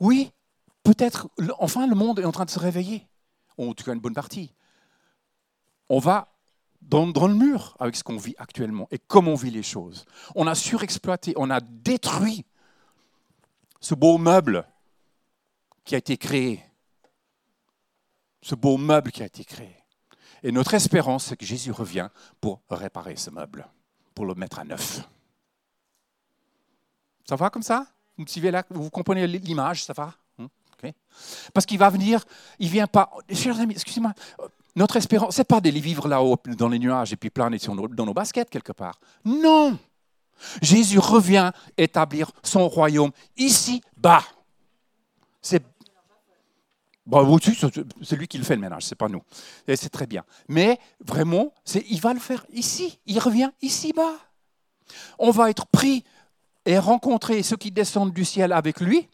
Oui, 0.00 0.32
peut-être, 0.82 1.28
enfin, 1.58 1.86
le 1.86 1.94
monde 1.94 2.18
est 2.18 2.24
en 2.24 2.32
train 2.32 2.44
de 2.46 2.50
se 2.50 2.58
réveiller. 2.58 3.06
En 3.58 3.72
tout 3.72 3.84
cas, 3.84 3.92
une 3.92 4.00
bonne 4.00 4.14
partie. 4.14 4.54
On 5.88 5.98
va 5.98 6.35
dans, 6.82 7.06
dans 7.06 7.26
le 7.26 7.34
mur 7.34 7.76
avec 7.78 7.96
ce 7.96 8.04
qu'on 8.04 8.16
vit 8.16 8.34
actuellement 8.38 8.88
et 8.90 8.98
comment 8.98 9.32
on 9.32 9.36
vit 9.36 9.50
les 9.50 9.62
choses. 9.62 10.06
On 10.34 10.46
a 10.46 10.54
surexploité, 10.54 11.32
on 11.36 11.50
a 11.50 11.60
détruit 11.60 12.44
ce 13.80 13.94
beau 13.94 14.18
meuble 14.18 14.66
qui 15.84 15.94
a 15.94 15.98
été 15.98 16.16
créé. 16.16 16.62
Ce 18.42 18.54
beau 18.54 18.76
meuble 18.76 19.10
qui 19.10 19.22
a 19.22 19.26
été 19.26 19.44
créé. 19.44 19.76
Et 20.42 20.52
notre 20.52 20.74
espérance, 20.74 21.26
c'est 21.26 21.36
que 21.36 21.46
Jésus 21.46 21.72
revient 21.72 22.08
pour 22.40 22.62
réparer 22.70 23.16
ce 23.16 23.30
meuble, 23.30 23.66
pour 24.14 24.26
le 24.26 24.34
mettre 24.34 24.58
à 24.58 24.64
neuf. 24.64 25.00
Ça 27.28 27.34
va 27.34 27.50
comme 27.50 27.62
ça? 27.62 27.86
Vous 28.70 28.90
comprenez 28.90 29.26
l'image? 29.26 29.84
Ça 29.84 29.92
va? 29.92 30.14
Hmm, 30.38 30.44
ok. 30.44 30.92
Parce 31.52 31.66
qu'il 31.66 31.78
va 31.78 31.90
venir, 31.90 32.24
il 32.58 32.68
vient 32.68 32.86
pas. 32.86 33.10
Chers 33.32 33.58
amis, 33.58 33.74
excusez-moi, 33.74 34.14
notre 34.76 34.96
espérance, 34.96 35.34
c'est 35.34 35.44
pas 35.44 35.60
d'aller 35.60 35.80
vivre 35.80 36.06
là-haut 36.06 36.36
dans 36.56 36.68
les 36.68 36.78
nuages 36.78 37.12
et 37.12 37.16
puis 37.16 37.30
planer 37.30 37.58
dans 37.58 38.06
nos 38.06 38.14
baskets 38.14 38.50
quelque 38.50 38.72
part. 38.72 39.00
Non 39.24 39.78
Jésus 40.60 40.98
revient 40.98 41.50
établir 41.78 42.30
son 42.42 42.68
royaume 42.68 43.10
ici-bas. 43.36 44.22
C'est 45.40 45.64
Bon, 47.06 47.22
oui, 47.22 47.40
si, 47.40 47.54
c'est 47.54 47.68
c'est 48.02 48.16
lui 48.16 48.26
qui 48.26 48.36
le 48.36 48.42
fait 48.42 48.56
le 48.56 48.60
ménage, 48.60 48.82
c'est 48.82 48.96
pas 48.96 49.08
nous. 49.08 49.22
Et 49.68 49.76
c'est 49.76 49.88
très 49.88 50.08
bien. 50.08 50.24
Mais 50.48 50.80
vraiment, 50.98 51.54
il 51.88 52.00
va 52.00 52.12
le 52.12 52.18
faire 52.18 52.44
ici. 52.52 52.98
Il 53.06 53.20
revient 53.20 53.50
ici-bas. 53.62 54.14
On 55.20 55.30
va 55.30 55.48
être 55.48 55.66
pris 55.66 56.02
et 56.64 56.78
rencontrer 56.80 57.44
ceux 57.44 57.56
qui 57.56 57.70
descendent 57.70 58.12
du 58.12 58.24
ciel 58.24 58.52
avec 58.52 58.80
lui. 58.80 59.08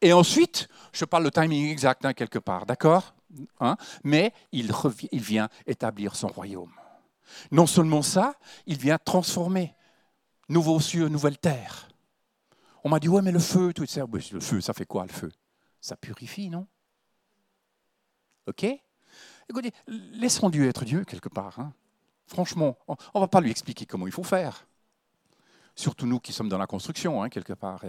Et 0.00 0.14
ensuite, 0.14 0.68
je 0.92 1.04
parle 1.04 1.24
le 1.24 1.30
timing 1.30 1.70
exact 1.70 2.06
hein, 2.06 2.14
quelque 2.14 2.38
part, 2.38 2.64
d'accord? 2.64 3.15
Hein 3.60 3.76
Mais 4.04 4.32
il, 4.52 4.72
vient 5.12 5.48
établir 5.66 6.16
son 6.16 6.28
royaume. 6.28 6.72
Non 7.50 7.66
seulement 7.66 8.02
ça, 8.02 8.34
il 8.66 8.78
vient 8.78 8.98
transformer. 8.98 9.74
Nouveaux 10.48 10.80
cieux, 10.80 11.08
nouvelle 11.08 11.38
terre. 11.38 11.88
On 12.84 12.88
m'a 12.88 13.00
dit, 13.00 13.08
ouais, 13.08 13.22
mais 13.22 13.32
le 13.32 13.40
feu, 13.40 13.72
tout 13.72 13.86
ça. 13.86 14.04
Oui, 14.04 14.28
le 14.32 14.40
feu, 14.40 14.60
ça 14.60 14.72
fait 14.72 14.86
quoi 14.86 15.04
le 15.04 15.12
feu? 15.12 15.32
Ça 15.80 15.96
purifie, 15.96 16.50
non? 16.50 16.66
OK? 18.46 18.64
Écoutez, 19.48 19.72
laissons 19.86 20.50
Dieu 20.50 20.68
être 20.68 20.84
Dieu 20.84 21.04
quelque 21.04 21.28
part. 21.28 21.58
hein. 21.58 21.72
Franchement, 22.26 22.76
on 22.88 22.96
ne 23.14 23.20
va 23.20 23.28
pas 23.28 23.40
lui 23.40 23.50
expliquer 23.50 23.86
comment 23.86 24.06
il 24.06 24.12
faut 24.12 24.24
faire. 24.24 24.66
Surtout 25.76 26.06
nous 26.06 26.18
qui 26.20 26.32
sommes 26.32 26.48
dans 26.48 26.58
la 26.58 26.66
construction, 26.66 27.22
hein, 27.22 27.28
quelque 27.28 27.52
part. 27.52 27.84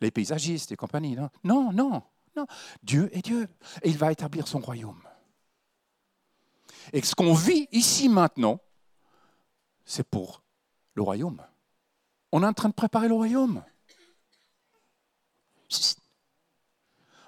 les 0.00 0.10
paysagistes 0.10 0.72
et 0.72 0.76
compagnie. 0.76 1.16
Non, 1.44 1.72
non. 1.72 2.02
Dieu 2.82 3.10
est 3.16 3.22
Dieu. 3.22 3.48
Et 3.82 3.90
il 3.90 3.98
va 3.98 4.12
établir 4.12 4.46
son 4.46 4.60
royaume. 4.60 5.02
Et 6.92 7.02
ce 7.02 7.14
qu'on 7.14 7.34
vit 7.34 7.68
ici 7.72 8.08
maintenant, 8.08 8.60
c'est 9.84 10.08
pour 10.08 10.42
le 10.94 11.02
royaume. 11.02 11.42
On 12.32 12.42
est 12.42 12.46
en 12.46 12.52
train 12.52 12.68
de 12.68 12.74
préparer 12.74 13.08
le 13.08 13.14
royaume. 13.14 13.62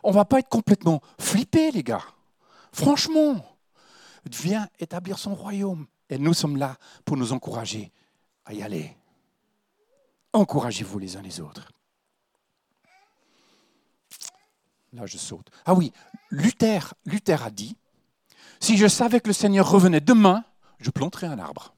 On 0.02 0.10
ne 0.10 0.14
va 0.14 0.24
pas 0.24 0.38
être 0.38 0.48
complètement 0.48 1.00
flippés, 1.18 1.70
les 1.70 1.82
gars. 1.82 2.04
Franchement, 2.72 3.44
viens 4.24 4.68
établir 4.78 5.18
son 5.18 5.34
royaume. 5.34 5.86
Et 6.08 6.18
nous 6.18 6.34
sommes 6.34 6.56
là 6.56 6.76
pour 7.04 7.16
nous 7.16 7.32
encourager 7.32 7.92
à 8.44 8.52
y 8.52 8.62
aller. 8.62 8.96
Encouragez-vous 10.32 10.98
les 10.98 11.16
uns 11.16 11.22
les 11.22 11.40
autres. 11.40 11.72
Là, 14.92 15.06
je 15.06 15.18
saute. 15.18 15.50
Ah 15.64 15.74
oui, 15.74 15.92
Luther, 16.30 16.94
Luther 17.04 17.42
a 17.42 17.50
dit, 17.50 17.76
si 18.58 18.76
je 18.76 18.88
savais 18.88 19.20
que 19.20 19.28
le 19.28 19.32
Seigneur 19.32 19.70
revenait 19.70 20.00
demain, 20.00 20.44
je 20.78 20.90
planterais 20.90 21.28
un 21.28 21.38
arbre. 21.38 21.74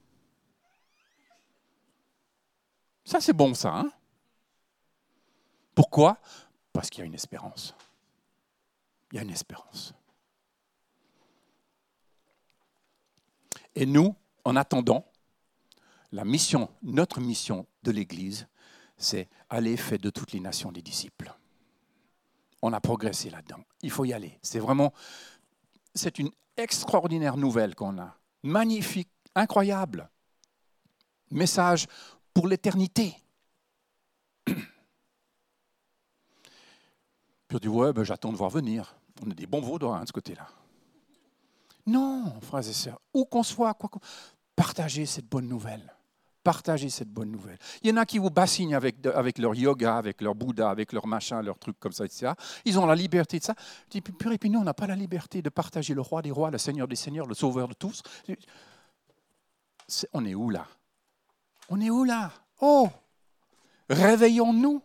Ça, 3.05 3.19
c'est 3.21 3.33
bon, 3.33 3.53
ça. 3.53 3.73
Hein? 3.75 3.91
Pourquoi? 5.75 6.19
Parce 6.71 6.89
qu'il 6.89 6.99
y 6.99 7.03
a 7.03 7.05
une 7.05 7.13
espérance. 7.13 7.75
Il 9.11 9.17
y 9.17 9.19
a 9.19 9.21
une 9.21 9.29
espérance. 9.29 9.93
Et 13.75 13.85
nous, 13.85 14.15
en 14.45 14.55
attendant, 14.55 15.05
la 16.11 16.25
mission, 16.25 16.69
notre 16.83 17.19
mission 17.19 17.65
de 17.83 17.91
l'Église, 17.91 18.47
c'est 18.97 19.27
aller 19.49 19.77
faire 19.77 19.99
de 19.99 20.09
toutes 20.09 20.31
les 20.31 20.39
nations 20.39 20.71
des 20.71 20.81
disciples. 20.81 21.33
On 22.65 22.71
a 22.71 22.79
progressé 22.79 23.29
là-dedans. 23.29 23.59
Il 23.81 23.91
faut 23.91 24.05
y 24.05 24.13
aller. 24.13 24.39
C'est 24.41 24.59
vraiment, 24.59 24.93
c'est 25.93 26.17
une 26.17 26.31
extraordinaire 26.55 27.35
nouvelle 27.35 27.75
qu'on 27.75 27.99
a. 27.99 28.17
Magnifique, 28.41 29.09
incroyable. 29.35 30.09
Message 31.29 31.87
pour 32.33 32.47
l'éternité. 32.47 33.17
Puis 34.45 34.55
on 37.53 37.57
dit, 37.57 37.67
ouais, 37.67 37.91
ben, 37.91 38.05
j'attends 38.05 38.31
de 38.31 38.37
voir 38.37 38.49
venir. 38.49 38.95
On 39.21 39.29
est 39.29 39.35
des 39.35 39.45
bons 39.45 39.59
vaudois 39.59 39.97
hein, 39.97 40.03
de 40.03 40.07
ce 40.07 40.13
côté-là. 40.13 40.47
Non, 41.85 42.39
frères 42.39 42.65
et 42.65 42.71
sœurs, 42.71 43.01
où 43.13 43.25
qu'on 43.25 43.43
soit, 43.43 43.73
quoi 43.73 43.89
qu'on... 43.89 43.99
partagez 44.55 45.05
cette 45.05 45.27
bonne 45.27 45.49
nouvelle. 45.49 45.93
Partagez 46.43 46.89
cette 46.89 47.09
bonne 47.09 47.31
nouvelle. 47.31 47.57
Il 47.81 47.89
y 47.89 47.93
en 47.93 47.97
a 47.97 48.05
qui 48.05 48.17
vous 48.17 48.29
bassinent 48.29 48.73
avec, 48.73 49.05
avec 49.05 49.37
leur 49.37 49.55
yoga, 49.55 49.95
avec 49.95 50.21
leur 50.21 50.35
Bouddha, 50.35 50.69
avec 50.69 50.91
leur 50.91 51.07
machin, 51.07 51.41
leurs 51.41 51.57
trucs 51.57 51.79
comme 51.79 51.93
ça, 51.93 52.03
etc. 52.03 52.33
Ils 52.65 52.77
ont 52.77 52.85
la 52.85 52.95
liberté 52.95 53.39
de 53.39 53.43
ça. 53.43 53.55
Dis, 53.89 54.01
purée, 54.01 54.37
puis 54.37 54.49
nous, 54.49 54.59
on 54.59 54.63
n'a 54.63 54.73
pas 54.73 54.87
la 54.87 54.95
liberté 54.95 55.41
de 55.41 55.49
partager 55.49 55.93
le 55.93 56.01
roi 56.01 56.21
des 56.21 56.31
rois, 56.31 56.51
le 56.51 56.57
seigneur 56.57 56.87
des 56.87 56.97
seigneurs, 56.97 57.27
le 57.27 57.33
sauveur 57.33 57.69
de 57.69 57.73
tous. 57.73 58.03
On 60.11 60.25
est 60.25 60.35
où 60.35 60.49
là? 60.49 60.67
On 61.69 61.79
est 61.79 61.89
où 61.89 62.03
là? 62.03 62.31
Oh 62.59 62.89
Réveillons-nous. 63.89 64.81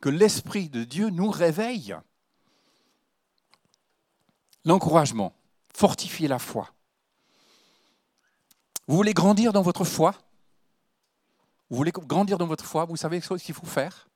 Que 0.00 0.08
l'Esprit 0.08 0.70
de 0.70 0.84
Dieu 0.84 1.10
nous 1.10 1.30
réveille. 1.30 1.94
L'encouragement, 4.64 5.34
fortifier 5.74 6.28
la 6.28 6.38
foi. 6.38 6.70
Vous 8.88 8.96
voulez 8.96 9.12
grandir 9.12 9.52
dans 9.52 9.60
votre 9.60 9.84
foi? 9.84 10.14
Vous 11.68 11.76
voulez 11.76 11.92
grandir 11.92 12.38
dans 12.38 12.46
votre 12.46 12.64
foi? 12.64 12.86
Vous 12.86 12.96
savez 12.96 13.20
ce 13.20 13.34
qu'il 13.34 13.54
faut 13.54 13.66
faire? 13.66 14.08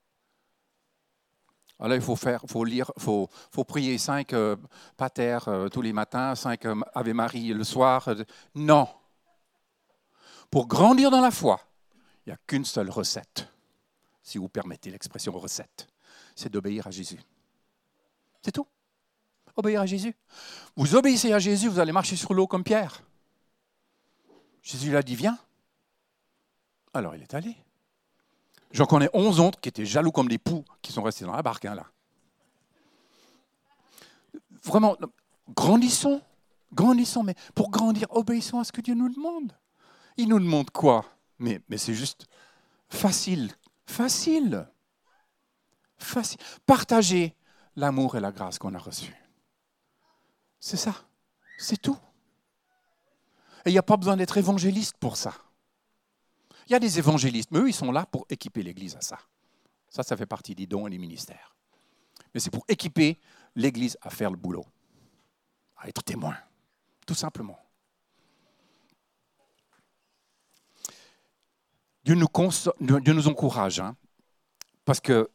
Alors, 1.78 1.96
il 1.96 2.02
faut 2.02 2.16
faire, 2.16 2.40
faut 2.46 2.64
lire, 2.64 2.90
faut, 2.96 3.28
faut 3.50 3.64
prier 3.64 3.98
cinq 3.98 4.32
euh, 4.32 4.56
pater 4.96 5.38
euh, 5.48 5.68
tous 5.68 5.82
les 5.82 5.92
matins, 5.92 6.34
cinq 6.34 6.64
euh, 6.64 6.80
Ave 6.94 7.12
Marie 7.12 7.52
le 7.52 7.64
soir. 7.64 8.08
non. 8.54 8.88
Pour 10.50 10.66
grandir 10.68 11.10
dans 11.10 11.20
la 11.20 11.30
foi, 11.30 11.60
il 12.24 12.30
n'y 12.30 12.32
a 12.32 12.38
qu'une 12.46 12.64
seule 12.64 12.88
recette, 12.88 13.48
si 14.22 14.38
vous 14.38 14.48
permettez 14.48 14.90
l'expression 14.90 15.32
recette, 15.32 15.88
c'est 16.34 16.50
d'obéir 16.50 16.86
à 16.86 16.90
Jésus. 16.90 17.20
C'est 18.42 18.52
tout. 18.52 18.66
Obéir 19.56 19.82
à 19.82 19.86
Jésus. 19.86 20.14
Vous 20.76 20.94
obéissez 20.94 21.32
à 21.32 21.38
Jésus, 21.38 21.68
vous 21.68 21.80
allez 21.80 21.92
marcher 21.92 22.16
sur 22.16 22.32
l'eau 22.32 22.46
comme 22.46 22.64
Pierre. 22.64 23.02
Jésus 24.62 24.90
lui 24.90 24.96
a 24.96 25.02
dit, 25.02 25.16
viens. 25.16 25.38
Alors 26.94 27.14
il 27.14 27.22
est 27.22 27.34
allé. 27.34 27.56
J'en 28.70 28.86
connais 28.86 29.10
onze 29.12 29.40
autres 29.40 29.60
qui 29.60 29.68
étaient 29.68 29.84
jaloux 29.84 30.12
comme 30.12 30.28
des 30.28 30.38
poux, 30.38 30.64
qui 30.80 30.92
sont 30.92 31.02
restés 31.02 31.24
dans 31.24 31.34
la 31.34 31.42
barque, 31.42 31.64
hein, 31.64 31.74
là. 31.74 31.86
Vraiment, 34.64 34.96
grandissons, 35.48 36.22
grandissons, 36.72 37.22
mais 37.22 37.34
pour 37.54 37.70
grandir, 37.70 38.06
obéissons 38.10 38.60
à 38.60 38.64
ce 38.64 38.72
que 38.72 38.80
Dieu 38.80 38.94
nous 38.94 39.08
demande. 39.08 39.52
Il 40.16 40.28
nous 40.28 40.38
demande 40.38 40.70
quoi? 40.70 41.04
Mais, 41.38 41.60
c'est 41.76 41.94
juste 41.94 42.26
facile, 42.88 43.50
facile, 43.86 44.68
facile. 45.98 46.38
Partager 46.64 47.34
l'amour 47.74 48.16
et 48.16 48.20
la 48.20 48.30
grâce 48.30 48.58
qu'on 48.58 48.74
a 48.74 48.78
reçus. 48.78 49.16
C'est 50.60 50.76
ça, 50.76 50.94
c'est 51.58 51.80
tout. 51.80 51.98
Et 53.64 53.70
il 53.70 53.72
n'y 53.72 53.78
a 53.78 53.82
pas 53.82 53.96
besoin 53.96 54.16
d'être 54.16 54.36
évangéliste 54.38 54.96
pour 54.98 55.16
ça. 55.16 55.34
Il 56.66 56.72
y 56.72 56.74
a 56.74 56.78
des 56.78 56.98
évangélistes, 56.98 57.50
mais 57.50 57.60
eux, 57.60 57.68
ils 57.68 57.74
sont 57.74 57.92
là 57.92 58.06
pour 58.06 58.26
équiper 58.28 58.62
l'Église 58.62 58.96
à 58.96 59.00
ça. 59.00 59.18
Ça, 59.88 60.02
ça 60.02 60.16
fait 60.16 60.26
partie 60.26 60.54
des 60.54 60.66
dons 60.66 60.86
et 60.86 60.90
des 60.90 60.98
ministères. 60.98 61.54
Mais 62.32 62.40
c'est 62.40 62.50
pour 62.50 62.64
équiper 62.68 63.18
l'Église 63.54 63.98
à 64.00 64.10
faire 64.10 64.30
le 64.30 64.36
boulot, 64.36 64.64
à 65.76 65.88
être 65.88 66.02
témoin, 66.02 66.36
tout 67.06 67.14
simplement. 67.14 67.58
Dieu 72.04 72.14
nous, 72.14 72.28
Dieu 72.80 73.26
encourage, 73.28 73.80
hein, 73.80 73.96
parce 74.84 75.00
que 75.00 75.30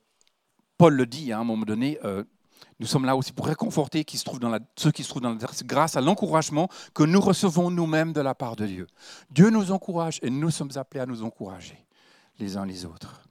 Paul 0.77 0.95
le 0.95 1.05
dit 1.05 1.31
hein, 1.31 1.37
à 1.37 1.41
un 1.41 1.45
moment 1.45 1.65
donné, 1.65 1.97
euh, 2.03 2.23
nous 2.79 2.87
sommes 2.87 3.05
là 3.05 3.15
aussi 3.15 3.33
pour 3.33 3.47
réconforter 3.47 3.99
ceux 3.99 4.03
qui 4.03 4.17
se 4.17 4.23
trouvent 4.23 4.39
dans 4.39 5.33
la 5.33 5.47
grâce 5.65 5.95
à 5.95 6.01
l'encouragement 6.01 6.69
que 6.93 7.03
nous 7.03 7.19
recevons 7.19 7.71
nous-mêmes 7.71 8.13
de 8.13 8.21
la 8.21 8.35
part 8.35 8.55
de 8.55 8.67
Dieu. 8.67 8.87
Dieu 9.31 9.49
nous 9.49 9.71
encourage 9.71 10.19
et 10.21 10.29
nous 10.29 10.51
sommes 10.51 10.71
appelés 10.75 11.01
à 11.01 11.05
nous 11.05 11.23
encourager 11.23 11.87
les 12.39 12.55
uns 12.55 12.65
les 12.65 12.85
autres. 12.85 13.23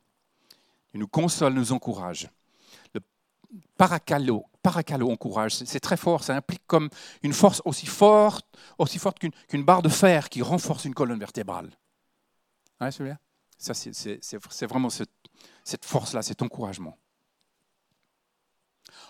Il 0.95 1.00
nous 1.00 1.06
console, 1.06 1.52
nous 1.52 1.73
encourage. 1.73 2.28
Le 2.92 3.00
paracalo, 3.76 4.45
paracalo 4.62 5.11
encourage, 5.11 5.54
c'est 5.54 5.80
très 5.80 5.97
fort, 5.97 6.25
ça 6.25 6.35
implique 6.35 6.66
comme 6.66 6.88
une 7.23 7.33
force 7.33 7.62
aussi 7.64 7.87
forte, 7.87 8.47
aussi 8.78 8.99
forte 8.99 9.18
qu'une 9.21 9.64
barre 9.64 9.83
de 9.83 9.88
fer 9.88 10.28
qui 10.28 10.42
renforce 10.42 10.87
une 10.87 10.95
colonne 10.95 11.21
vertébrale. 11.21 11.71
Hein, 12.80 12.90
ça, 13.59 13.75
c'est 13.75 14.66
vraiment 14.66 14.90
cette 14.90 15.85
force-là, 15.85 16.23
cet 16.23 16.42
encouragement. 16.42 16.97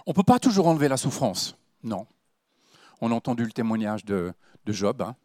On 0.06 0.11
ne 0.11 0.14
peut 0.14 0.23
pas 0.23 0.38
toujours 0.38 0.66
enlever 0.68 0.88
la 0.88 0.97
souffrance. 0.97 1.56
Non. 1.83 2.06
On 3.00 3.11
a 3.11 3.14
entendu 3.14 3.45
le 3.45 3.52
témoignage 3.52 4.04
de, 4.04 4.33
Job. 4.66 5.02
Hein. 5.02 5.16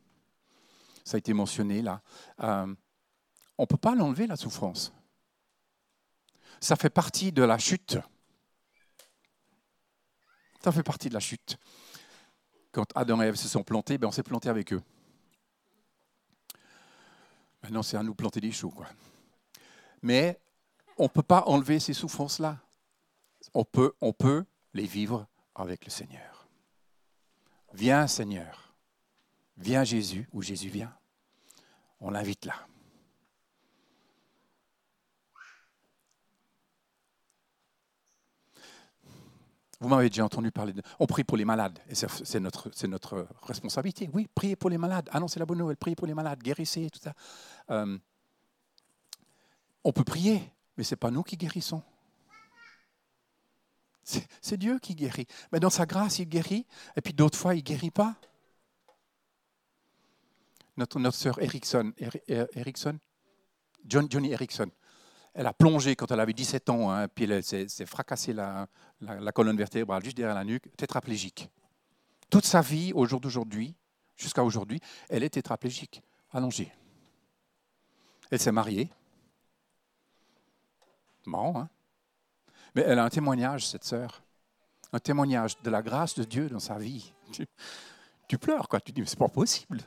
Ça 1.03 1.15
a 1.15 1.19
été 1.19 1.33
mentionné 1.33 1.81
là. 1.81 2.01
Euh, 2.41 2.73
on 3.57 3.63
ne 3.63 3.67
peut 3.67 3.77
pas 3.77 3.95
l'enlever, 3.95 4.27
la 4.27 4.35
souffrance. 4.35 4.93
Ça 6.59 6.75
fait 6.75 6.89
partie 6.89 7.31
de 7.31 7.43
la 7.43 7.57
chute. 7.57 7.97
Ça 10.63 10.71
fait 10.71 10.83
partie 10.83 11.09
de 11.09 11.13
la 11.13 11.19
chute. 11.19 11.57
Quand 12.71 12.85
Adam 12.95 13.21
et 13.21 13.25
Ève 13.25 13.35
se 13.35 13.47
sont 13.47 13.63
plantés, 13.63 13.97
ben 13.97 14.07
on 14.07 14.11
s'est 14.11 14.23
planté 14.23 14.47
avec 14.47 14.73
eux. 14.73 14.81
Maintenant, 17.63 17.83
c'est 17.83 17.97
à 17.97 18.03
nous 18.03 18.15
planter 18.15 18.41
des 18.41 18.51
choux. 18.51 18.69
Quoi. 18.69 18.87
Mais 20.01 20.39
on 20.97 21.03
ne 21.03 21.09
peut 21.09 21.23
pas 21.23 21.43
enlever 21.47 21.79
ces 21.79 21.93
souffrances-là. 21.93 22.57
On 23.53 23.63
peut, 23.63 24.45
les 24.73 24.85
vivre 24.85 25.27
avec 25.55 25.85
le 25.85 25.91
Seigneur. 25.91 26.47
Viens 27.73 28.07
Seigneur, 28.07 28.73
viens 29.57 29.83
Jésus, 29.83 30.27
ou 30.33 30.41
Jésus 30.41 30.69
vient. 30.69 30.93
On 31.99 32.11
l'invite 32.11 32.45
là. 32.45 32.55
Vous 39.79 39.87
m'avez 39.89 40.09
déjà 40.09 40.23
entendu 40.23 40.51
parler 40.51 40.73
de... 40.73 40.81
On 40.99 41.07
prie 41.07 41.23
pour 41.23 41.37
les 41.37 41.45
malades, 41.45 41.79
et 41.89 41.95
c'est 41.95 42.39
notre, 42.39 42.69
notre 42.85 43.27
responsabilité. 43.41 44.09
Oui, 44.13 44.27
priez 44.35 44.55
pour 44.55 44.69
les 44.69 44.77
malades, 44.77 45.09
annoncez 45.11 45.39
la 45.39 45.45
bonne 45.45 45.57
nouvelle, 45.57 45.77
priez 45.77 45.95
pour 45.95 46.05
les 46.05 46.13
malades, 46.13 46.39
guérissez, 46.43 46.89
tout 46.91 46.99
ça. 46.99 47.13
Euh, 47.71 47.97
on 49.83 49.91
peut 49.91 50.03
prier, 50.03 50.53
mais 50.77 50.83
ce 50.83 50.93
n'est 50.93 50.99
pas 50.99 51.09
nous 51.09 51.23
qui 51.23 51.35
guérissons. 51.35 51.81
C'est 54.41 54.57
Dieu 54.57 54.79
qui 54.79 54.95
guérit. 54.95 55.27
Mais 55.51 55.59
dans 55.59 55.69
sa 55.69 55.85
grâce, 55.85 56.19
il 56.19 56.27
guérit, 56.27 56.65
et 56.95 57.01
puis 57.01 57.13
d'autres 57.13 57.37
fois, 57.37 57.55
il 57.55 57.59
ne 57.59 57.63
guérit 57.63 57.91
pas. 57.91 58.15
Notre, 60.77 61.11
sœur 61.11 61.39
Erickson, 61.41 61.93
John, 63.85 64.07
Johnny 64.09 64.31
Erickson, 64.31 64.71
elle 65.33 65.47
a 65.47 65.53
plongé 65.53 65.95
quand 65.95 66.11
elle 66.11 66.19
avait 66.19 66.33
17 66.33 66.69
ans, 66.69 66.91
hein, 66.91 67.07
puis 67.07 67.25
elle 67.25 67.43
s'est 67.43 67.85
fracassé 67.85 68.33
la, 68.33 68.67
colonne 69.33 69.57
vertébrale 69.57 70.03
juste 70.03 70.17
derrière 70.17 70.35
la 70.35 70.43
nuque, 70.43 70.75
tétraplégique. 70.75 71.49
Toute 72.29 72.45
sa 72.45 72.61
vie, 72.61 72.93
au 72.93 73.05
jour 73.05 73.19
d'aujourd'hui, 73.19 73.75
jusqu'à 74.15 74.43
aujourd'hui, 74.43 74.79
elle 75.09 75.23
est 75.23 75.29
tétraplégique, 75.29 76.01
allongée. 76.31 76.71
Elle 78.29 78.39
s'est 78.39 78.51
mariée. 78.51 78.89
Bon, 81.25 81.57
hein 81.57 81.69
mais 82.75 82.83
elle 82.83 82.99
a 82.99 83.03
un 83.03 83.09
témoignage, 83.09 83.67
cette 83.67 83.83
sœur. 83.83 84.23
Un 84.93 84.99
témoignage 84.99 85.61
de 85.61 85.69
la 85.69 85.81
grâce 85.81 86.15
de 86.15 86.23
Dieu 86.23 86.49
dans 86.49 86.59
sa 86.59 86.77
vie. 86.77 87.13
Tu, 88.27 88.37
pleures, 88.37 88.67
quoi. 88.67 88.79
Tu 88.79 88.91
dis, 88.91 89.01
mais 89.01 89.07
c'est 89.07 89.19
pas 89.19 89.29
possible. 89.29 89.81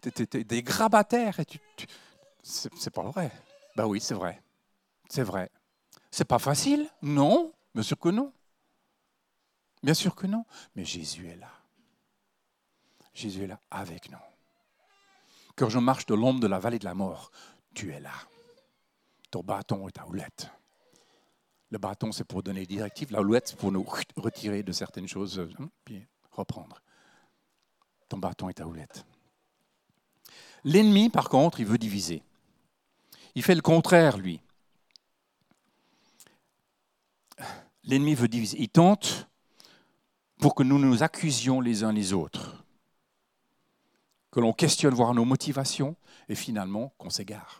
Tu 0.00 0.10
es, 0.32 0.44
des 0.44 0.62
grabataires 0.62 1.40
et 1.40 1.44
tu. 1.44 1.58
c'est 2.42 2.90
pas 2.90 3.02
vrai. 3.02 3.30
Ben 3.76 3.86
oui, 3.86 4.00
c'est 4.00 4.14
vrai. 4.14 4.42
C'est 5.08 5.22
vrai. 5.22 5.50
C'est 6.10 6.24
pas 6.24 6.38
facile? 6.38 6.88
Non, 7.02 7.52
bien 7.74 7.82
sûr 7.82 7.98
que 7.98 8.08
non. 8.08 8.32
Bien 9.82 9.94
sûr 9.94 10.14
que 10.14 10.26
non. 10.26 10.44
Mais 10.74 10.84
Jésus 10.84 11.28
est 11.28 11.36
là. 11.36 11.50
Jésus 13.12 13.44
est 13.44 13.46
là 13.46 13.60
avec 13.70 14.10
nous. 14.10 14.18
Quand 15.56 15.68
je 15.68 15.78
marche 15.78 16.06
de 16.06 16.14
l'ombre 16.14 16.40
de 16.40 16.46
la 16.46 16.58
vallée 16.58 16.78
de 16.78 16.84
la 16.84 16.94
mort, 16.94 17.30
tu 17.74 17.92
es 17.92 18.00
là. 18.00 18.12
Ton 19.30 19.42
bâton 19.42 19.88
et 19.88 19.92
ta 19.92 20.06
houlette. 20.06 20.50
Le 21.70 21.78
bâton, 21.78 22.10
c'est 22.12 22.24
pour 22.24 22.42
donner 22.42 22.60
des 22.60 22.74
directives. 22.74 23.12
La 23.12 23.20
louette, 23.20 23.48
c'est 23.48 23.56
pour 23.56 23.72
nous 23.72 23.86
retirer 24.16 24.62
de 24.62 24.72
certaines 24.72 25.08
choses, 25.08 25.40
hein, 25.58 25.70
puis 25.84 26.06
reprendre. 26.32 26.80
Ton 28.08 28.18
bâton 28.18 28.48
est 28.48 28.54
ta 28.54 28.66
houlette. 28.66 29.04
L'ennemi, 30.64 31.08
par 31.08 31.28
contre, 31.28 31.60
il 31.60 31.66
veut 31.66 31.78
diviser. 31.78 32.22
Il 33.34 33.42
fait 33.42 33.54
le 33.54 33.62
contraire, 33.62 34.18
lui. 34.18 34.40
L'ennemi 37.84 38.14
veut 38.14 38.28
diviser. 38.28 38.60
Il 38.60 38.68
tente 38.68 39.28
pour 40.38 40.54
que 40.54 40.62
nous 40.62 40.78
nous 40.78 41.02
accusions 41.02 41.60
les 41.60 41.84
uns 41.84 41.92
les 41.92 42.12
autres, 42.12 42.64
que 44.30 44.40
l'on 44.40 44.52
questionne 44.52 44.94
voir 44.94 45.14
nos 45.14 45.24
motivations 45.24 45.96
et 46.28 46.34
finalement 46.34 46.92
qu'on 46.98 47.10
s'égare. 47.10 47.59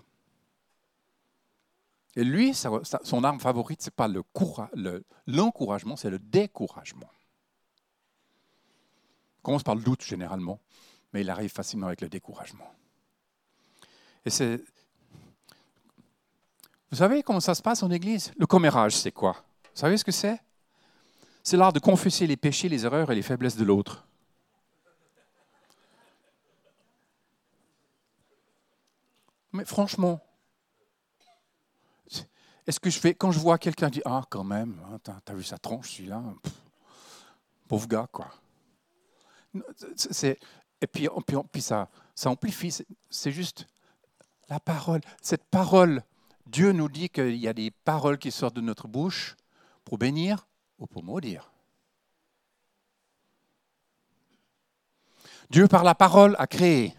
Et 2.17 2.25
lui, 2.25 2.55
son 2.55 3.25
arme 3.25 3.39
favorite, 3.39 3.83
ce 3.83 3.89
n'est 3.89 3.93
pas 3.93 4.09
l'encouragement, 5.27 5.97
c'est 5.97 6.11
le 6.11 6.19
découragement. 6.19 7.11
Il 9.39 9.43
commence 9.43 9.63
par 9.63 9.75
le 9.75 9.83
doute 9.83 10.03
généralement, 10.03 10.61
mais 11.13 11.21
il 11.21 11.31
arrive 11.31 11.51
facilement 11.51 11.87
avec 11.87 12.01
le 12.01 12.09
découragement. 12.09 12.71
Et 14.25 14.31
c'est. 14.31 14.63
Vous 16.91 16.97
savez 16.97 17.23
comment 17.23 17.41
ça 17.41 17.55
se 17.55 17.63
passe 17.63 17.83
en 17.83 17.91
Église? 17.91 18.33
Le 18.37 18.47
commérage, 18.47 18.97
c'est 18.97 19.13
quoi? 19.13 19.33
Vous 19.73 19.81
savez 19.81 19.97
ce 19.97 20.05
que 20.05 20.13
c'est? 20.13 20.43
C'est 21.43 21.57
l'art 21.57 21.73
de 21.73 21.79
confesser 21.79 22.27
les 22.27 22.37
péchés, 22.37 22.69
les 22.69 22.85
erreurs 22.85 23.13
et 23.13 23.15
les 23.15 23.23
faiblesses 23.23 23.57
de 23.57 23.65
l'autre. 23.65 24.07
Mais 29.53 29.65
franchement, 29.65 30.21
est-ce 32.71 32.79
que 32.79 32.89
je 32.89 33.01
fais, 33.01 33.15
quand 33.15 33.33
je 33.33 33.41
vois 33.41 33.59
quelqu'un 33.59 33.91
dire 33.91 34.05
Ah, 34.05 34.23
quand 34.31 34.45
même, 34.45 34.81
hein, 34.87 35.01
t'as, 35.03 35.35
vu 35.35 35.43
sa 35.43 35.59
tronche, 35.59 35.91
celui-là 35.91 36.23
Pauvre 37.67 37.89
gars, 37.89 38.09
quoi. 38.13 38.31
et 39.53 40.87
puis, 40.87 41.09
puis, 41.51 41.63
ça, 41.63 41.89
ça 42.15 42.31
amplifie, 42.31 42.73
c'est, 43.09 43.33
juste 43.33 43.67
la 44.49 44.61
parole. 44.61 45.01
Cette 45.21 45.43
parole, 45.47 46.05
Dieu 46.47 46.71
nous 46.71 46.89
dit 46.89 47.09
qu'il 47.09 47.35
y 47.35 47.49
a 47.49 47.53
des 47.53 47.73
paroles 47.73 48.19
qui 48.19 48.31
sortent 48.31 48.55
de 48.55 48.61
notre 48.61 48.87
bouche 48.87 49.35
pour 49.85 49.99
bénir 49.99 50.47
ou 50.79 50.87
pour 50.87 51.03
maudire. 51.03 51.51
Dieu 55.51 55.67
par 55.67 55.83
la 55.83 55.97
parole 55.97 56.37
a 56.39 56.47
créé. 56.47 56.95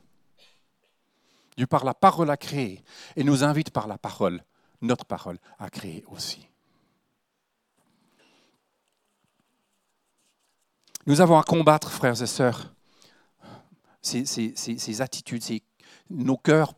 Dieu 1.55 1.65
par 1.65 1.85
la 1.85 1.93
parole 1.93 2.29
a 2.29 2.35
créé 2.35 2.83
et 3.15 3.23
nous 3.23 3.45
invite 3.45 3.69
par 3.69 3.87
la 3.87 3.97
parole 3.97 4.43
notre 4.81 5.05
parole 5.05 5.39
a 5.59 5.69
créé 5.69 6.03
aussi. 6.07 6.47
Nous 11.07 11.21
avons 11.21 11.37
à 11.37 11.43
combattre, 11.43 11.91
frères 11.91 12.21
et 12.21 12.27
sœurs, 12.27 12.73
ces, 14.01 15.01
attitudes, 15.01 15.43
nos 16.09 16.37
cœurs 16.37 16.73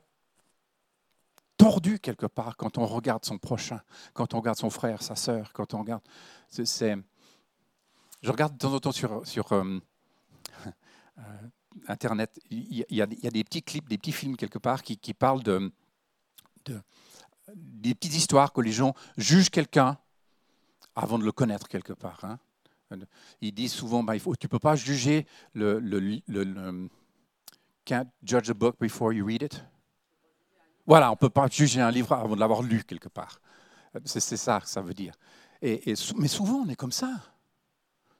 tordus 1.57 1.99
quelque 1.99 2.25
part 2.25 2.57
quand 2.57 2.77
on 2.77 2.85
regarde 2.85 3.25
son 3.25 3.37
prochain, 3.37 3.81
quand 4.13 4.33
on 4.33 4.39
regarde 4.39 4.57
son 4.57 4.69
frère, 4.69 5.01
sa 5.01 5.15
sœur, 5.15 5.51
quand 5.53 5.73
on 5.73 5.79
regarde. 5.79 6.03
je 6.57 8.31
regarde 8.31 8.53
de 8.53 8.57
temps 8.57 8.73
en 8.73 8.79
temps 8.79 8.91
sur, 8.91 9.23
Internet, 11.87 12.39
il 12.49 12.85
y, 12.89 13.01
a, 13.01 13.05
des 13.07 13.43
petits 13.43 13.63
clips, 13.63 13.89
des 13.89 13.97
petits 13.97 14.11
films 14.11 14.37
quelque 14.37 14.59
part 14.59 14.83
qui, 14.83 15.13
parlent 15.13 15.43
de, 15.43 15.71
des 17.53 17.93
petites 17.95 18.15
histoires 18.15 18.53
que 18.53 18.62
les 18.62 18.71
gens 18.71 18.93
jugent 19.17 19.49
quelqu'un 19.49 19.97
avant 20.95 21.17
de 21.19 21.23
le 21.23 21.32
connaître 21.32 21.67
quelque 21.67 21.93
part. 21.93 22.23
Hein. 22.23 22.39
Ils 23.41 23.53
disent 23.53 23.73
souvent, 23.73 24.03
bah, 24.03 24.17
tu 24.17 24.29
ne 24.29 24.47
peux 24.47 24.60
pas 24.60 24.75
juger 24.75 25.25
le, 25.53 25.79
can't 27.86 28.08
judge 28.23 28.49
a 28.49 28.53
book 28.53 28.77
before 28.79 29.13
you 29.13 29.25
read 29.25 29.43
it. 29.43 29.63
Voilà, 30.86 31.10
on 31.10 31.13
ne 31.13 31.17
peut 31.17 31.29
pas 31.29 31.47
juger 31.47 31.82
un 31.82 31.91
livre 31.91 32.13
avant 32.13 32.36
de 32.36 32.39
l'avoir 32.39 32.62
lu 32.62 32.84
quelque 32.84 33.10
part. 33.10 33.39
C'est 34.06 34.19
ça 34.19 34.60
que 34.60 34.67
ça 34.67 34.82
veut 34.82 34.93
dire. 34.93 35.13
Et, 35.62 35.93
mais 36.17 36.27
souvent, 36.27 36.63
on 36.65 36.69
est 36.69 36.75
comme 36.75 36.91
ça. 36.91 37.21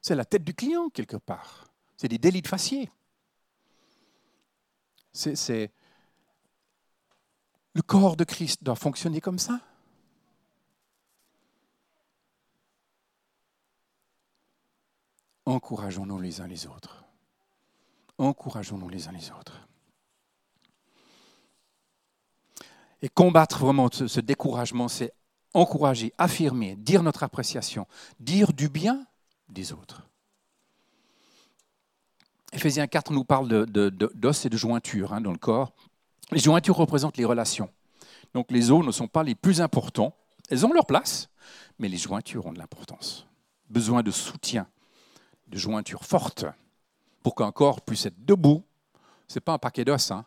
C'est 0.00 0.14
la 0.14 0.24
tête 0.24 0.44
du 0.44 0.54
client 0.54 0.88
quelque 0.88 1.16
part. 1.16 1.66
C'est 1.96 2.08
des 2.08 2.18
délits 2.18 2.42
de 2.42 2.48
faciès. 2.48 2.88
C'est 5.12 5.72
le 7.74 7.82
corps 7.82 8.16
de 8.16 8.24
Christ 8.24 8.62
doit 8.62 8.76
fonctionner 8.76 9.20
comme 9.20 9.38
ça. 9.38 9.60
Encourageons-nous 15.46 16.20
les 16.20 16.40
uns 16.40 16.46
les 16.46 16.66
autres. 16.66 17.04
Encourageons-nous 18.16 18.88
les 18.88 19.08
uns 19.08 19.12
les 19.12 19.30
autres. 19.32 19.60
Et 23.02 23.08
combattre 23.08 23.58
vraiment 23.58 23.90
ce, 23.92 24.20
découragement, 24.20 24.88
c'est 24.88 25.12
encourager, 25.52 26.14
affirmer, 26.16 26.76
dire 26.76 27.02
notre 27.02 27.22
appréciation, 27.22 27.86
dire 28.18 28.52
du 28.52 28.68
bien 28.68 29.04
des 29.48 29.72
autres. 29.72 30.08
Éphésiens 32.52 32.86
4 32.86 33.12
nous 33.12 33.24
parle 33.24 33.66
d'os 33.66 34.46
et 34.46 34.48
de 34.48 34.56
jointures 34.56 35.12
hein, 35.12 35.20
dans 35.20 35.32
le 35.32 35.38
corps. 35.38 35.74
Les 36.30 36.38
jointures 36.38 36.76
représentent 36.76 37.16
les 37.16 37.24
relations. 37.24 37.70
Donc 38.32 38.50
les 38.50 38.70
os 38.70 38.84
ne 38.84 38.92
sont 38.92 39.08
pas 39.08 39.22
les 39.22 39.34
plus 39.34 39.60
importants. 39.60 40.14
Elles 40.50 40.66
ont 40.66 40.72
leur 40.72 40.86
place, 40.86 41.28
mais 41.78 41.88
les 41.88 41.96
jointures 41.96 42.46
ont 42.46 42.52
de 42.52 42.58
l'importance. 42.58 43.26
Besoin 43.70 44.02
de 44.02 44.10
soutien, 44.10 44.66
de 45.48 45.58
jointures 45.58 46.04
fortes 46.04 46.44
pour 47.22 47.34
qu'un 47.34 47.52
corps 47.52 47.80
puisse 47.80 48.06
être 48.06 48.24
debout. 48.24 48.62
Ce 49.28 49.36
n'est 49.36 49.40
pas 49.40 49.54
un 49.54 49.58
paquet 49.58 49.84
d'os, 49.84 50.10
hein. 50.10 50.26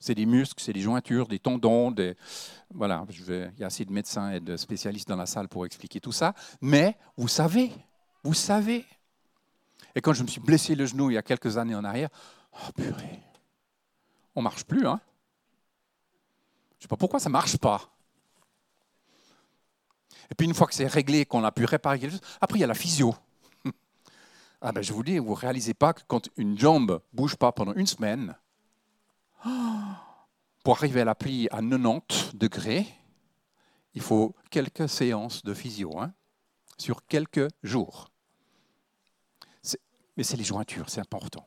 c'est 0.00 0.14
des 0.14 0.26
muscles, 0.26 0.60
c'est 0.62 0.72
des 0.72 0.80
jointures, 0.80 1.28
des 1.28 1.38
tendons. 1.38 1.90
Des... 1.90 2.16
Voilà, 2.74 3.04
il 3.08 3.52
y 3.58 3.62
a 3.62 3.66
assez 3.66 3.84
de 3.84 3.92
médecins 3.92 4.32
et 4.32 4.40
de 4.40 4.56
spécialistes 4.56 5.08
dans 5.08 5.16
la 5.16 5.26
salle 5.26 5.48
pour 5.48 5.64
expliquer 5.64 6.00
tout 6.00 6.12
ça. 6.12 6.34
Mais 6.60 6.96
vous 7.16 7.28
savez, 7.28 7.70
vous 8.24 8.34
savez. 8.34 8.84
Et 9.94 10.00
quand 10.00 10.12
je 10.12 10.22
me 10.22 10.28
suis 10.28 10.40
blessé 10.40 10.74
le 10.74 10.86
genou 10.86 11.10
il 11.10 11.14
y 11.14 11.18
a 11.18 11.22
quelques 11.22 11.56
années 11.56 11.74
en 11.74 11.84
arrière, 11.84 12.08
oh 12.52 12.72
purée, 12.74 13.22
on 14.34 14.42
marche 14.42 14.64
plus. 14.64 14.86
Hein 14.86 15.00
pourquoi 16.88 17.20
ça 17.20 17.28
ne 17.28 17.32
marche 17.32 17.56
pas. 17.56 17.90
Et 20.30 20.34
puis 20.34 20.46
une 20.46 20.54
fois 20.54 20.66
que 20.66 20.74
c'est 20.74 20.86
réglé, 20.86 21.24
qu'on 21.24 21.44
a 21.44 21.52
pu 21.52 21.64
réparer 21.64 21.98
quelque 21.98 22.12
chose, 22.12 22.20
après 22.40 22.58
il 22.58 22.60
y 22.60 22.64
a 22.64 22.68
la 22.68 22.74
physio. 22.74 23.14
Ah 24.62 24.72
ben 24.72 24.82
je 24.82 24.92
vous 24.92 25.02
dis, 25.02 25.18
vous 25.18 25.32
ne 25.32 25.36
réalisez 25.36 25.74
pas 25.74 25.92
que 25.92 26.00
quand 26.06 26.28
une 26.36 26.58
jambe 26.58 26.90
ne 26.90 27.16
bouge 27.16 27.36
pas 27.36 27.52
pendant 27.52 27.74
une 27.74 27.86
semaine, 27.86 28.34
pour 30.64 30.76
arriver 30.76 31.02
à 31.02 31.04
la 31.04 31.14
plie 31.14 31.46
à 31.50 31.60
90 31.60 32.34
degrés, 32.34 32.86
il 33.94 34.00
faut 34.00 34.34
quelques 34.50 34.88
séances 34.88 35.44
de 35.44 35.54
physio, 35.54 35.98
hein, 36.00 36.12
sur 36.78 37.06
quelques 37.06 37.48
jours. 37.62 38.10
Mais 40.16 40.24
c'est 40.24 40.36
les 40.36 40.44
jointures, 40.44 40.88
c'est 40.88 41.00
important. 41.00 41.46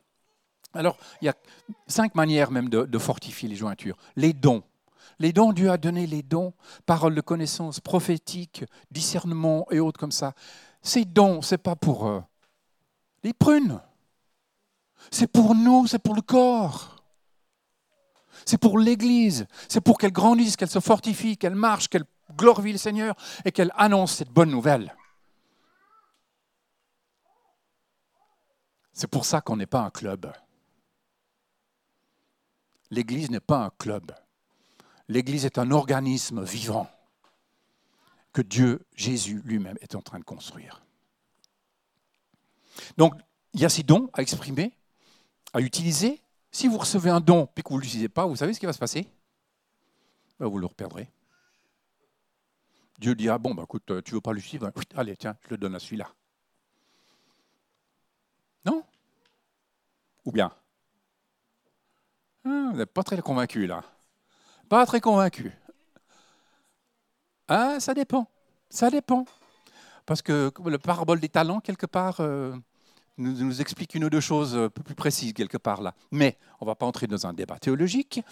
Alors, 0.72 0.96
il 1.20 1.24
y 1.24 1.28
a 1.28 1.34
cinq 1.88 2.14
manières 2.14 2.52
même 2.52 2.68
de 2.68 2.98
fortifier 2.98 3.48
les 3.48 3.56
jointures. 3.56 3.96
Les 4.14 4.32
dons. 4.32 4.62
Les 5.18 5.32
dons, 5.32 5.52
Dieu 5.52 5.70
a 5.70 5.76
donné 5.76 6.06
les 6.06 6.22
dons, 6.22 6.54
paroles 6.86 7.14
de 7.14 7.20
connaissance, 7.20 7.80
prophétique, 7.80 8.64
discernement 8.90 9.66
et 9.70 9.80
autres 9.80 10.00
comme 10.00 10.12
ça. 10.12 10.34
Ces 10.82 11.04
dons, 11.04 11.42
ce 11.42 11.54
n'est 11.54 11.58
pas 11.58 11.76
pour 11.76 12.08
eux 12.08 12.22
les 13.22 13.32
prunes. 13.32 13.80
C'est 15.10 15.26
pour 15.26 15.54
nous, 15.54 15.86
c'est 15.86 15.98
pour 15.98 16.14
le 16.14 16.22
corps. 16.22 16.96
C'est 18.46 18.58
pour 18.58 18.78
l'Église. 18.78 19.46
C'est 19.68 19.80
pour 19.80 19.98
qu'elle 19.98 20.12
grandisse, 20.12 20.56
qu'elle 20.56 20.70
se 20.70 20.80
fortifie, 20.80 21.36
qu'elle 21.36 21.54
marche, 21.54 21.88
qu'elle 21.88 22.04
glorifie 22.36 22.72
le 22.72 22.78
Seigneur 22.78 23.14
et 23.44 23.52
qu'elle 23.52 23.72
annonce 23.76 24.14
cette 24.14 24.30
bonne 24.30 24.50
nouvelle. 24.50 24.94
C'est 28.92 29.08
pour 29.08 29.24
ça 29.24 29.40
qu'on 29.40 29.56
n'est 29.56 29.66
pas 29.66 29.80
un 29.80 29.90
club. 29.90 30.32
L'Église 32.90 33.30
n'est 33.30 33.40
pas 33.40 33.64
un 33.64 33.70
club. 33.78 34.12
L'Église 35.10 35.44
est 35.44 35.58
un 35.58 35.72
organisme 35.72 36.44
vivant 36.44 36.88
que 38.32 38.42
Dieu, 38.42 38.86
Jésus 38.94 39.42
lui-même, 39.44 39.76
est 39.80 39.96
en 39.96 40.02
train 40.02 40.20
de 40.20 40.24
construire. 40.24 40.82
Donc, 42.96 43.14
il 43.52 43.60
y 43.60 43.64
a 43.64 43.68
ces 43.68 43.82
dons 43.82 44.08
à 44.12 44.22
exprimer, 44.22 44.72
à 45.52 45.60
utiliser. 45.60 46.22
Si 46.52 46.68
vous 46.68 46.78
recevez 46.78 47.10
un 47.10 47.18
don 47.18 47.48
et 47.56 47.62
que 47.62 47.70
vous 47.70 47.78
ne 47.78 47.80
l'utilisez 47.80 48.08
pas, 48.08 48.24
vous 48.24 48.36
savez 48.36 48.54
ce 48.54 48.60
qui 48.60 48.66
va 48.66 48.72
se 48.72 48.78
passer? 48.78 49.04
Ben, 50.38 50.46
Vous 50.46 50.58
le 50.58 50.66
reperdrez. 50.66 51.10
Dieu 53.00 53.16
dira, 53.16 53.36
bon, 53.38 53.52
ben, 53.52 53.64
écoute, 53.64 53.82
tu 53.86 54.12
ne 54.12 54.14
veux 54.14 54.20
pas 54.20 54.32
l'utiliser? 54.32 54.58
Ben, 54.60 54.72
Allez, 54.94 55.16
tiens, 55.16 55.36
je 55.42 55.50
le 55.50 55.56
donne 55.58 55.74
à 55.74 55.80
celui-là. 55.80 56.08
Non? 58.64 58.84
Ou 60.24 60.30
bien? 60.30 60.52
Ah, 62.44 62.68
Vous 62.70 62.76
n'êtes 62.76 62.92
pas 62.92 63.02
très 63.02 63.20
convaincu 63.20 63.66
là. 63.66 63.82
Pas 64.70 64.86
très 64.86 65.00
convaincu. 65.00 65.52
Ah, 67.48 67.80
ça 67.80 67.92
dépend. 67.92 68.28
Ça 68.70 68.88
dépend. 68.88 69.24
Parce 70.06 70.22
que 70.22 70.52
le 70.64 70.78
parabole 70.78 71.18
des 71.18 71.28
talents, 71.28 71.58
quelque 71.58 71.86
part, 71.86 72.20
euh, 72.20 72.56
nous, 73.18 73.60
explique 73.60 73.96
une 73.96 74.04
ou 74.04 74.10
deux 74.10 74.20
choses 74.20 74.56
un 74.56 74.68
peu 74.68 74.84
plus 74.84 74.94
précises, 74.94 75.32
quelque 75.32 75.58
part 75.58 75.82
là. 75.82 75.92
Mais 76.12 76.38
on 76.60 76.66
ne 76.66 76.70
va 76.70 76.76
pas 76.76 76.86
entrer 76.86 77.08
dans 77.08 77.26
un 77.26 77.32
débat 77.32 77.58
théologique. 77.58 78.22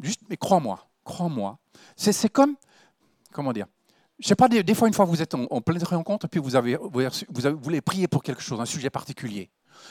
Juste, 0.00 0.22
mais 0.30 0.38
crois-moi, 0.38 0.88
crois-moi. 1.04 1.58
C'est 1.94 2.30
comme, 2.30 2.56
comment 3.30 3.52
dire, 3.52 3.66
je 4.18 4.28
sais 4.28 4.34
pas, 4.34 4.48
des, 4.48 4.74
fois, 4.74 4.88
une 4.88 4.94
fois, 4.94 5.04
vous 5.04 5.20
êtes 5.20 5.34
en, 5.34 5.60
pleine 5.60 5.82
rencontre, 5.82 6.26
puis 6.26 6.40
vous, 6.40 6.56
avez, 6.56 6.76
vous, 6.76 7.02
vous 7.28 7.58
voulez 7.60 7.82
prier 7.82 8.08
pour 8.08 8.22
quelque 8.22 8.42
chose, 8.42 8.58
un 8.58 8.64
sujet 8.64 8.88
particulier. 8.88 9.50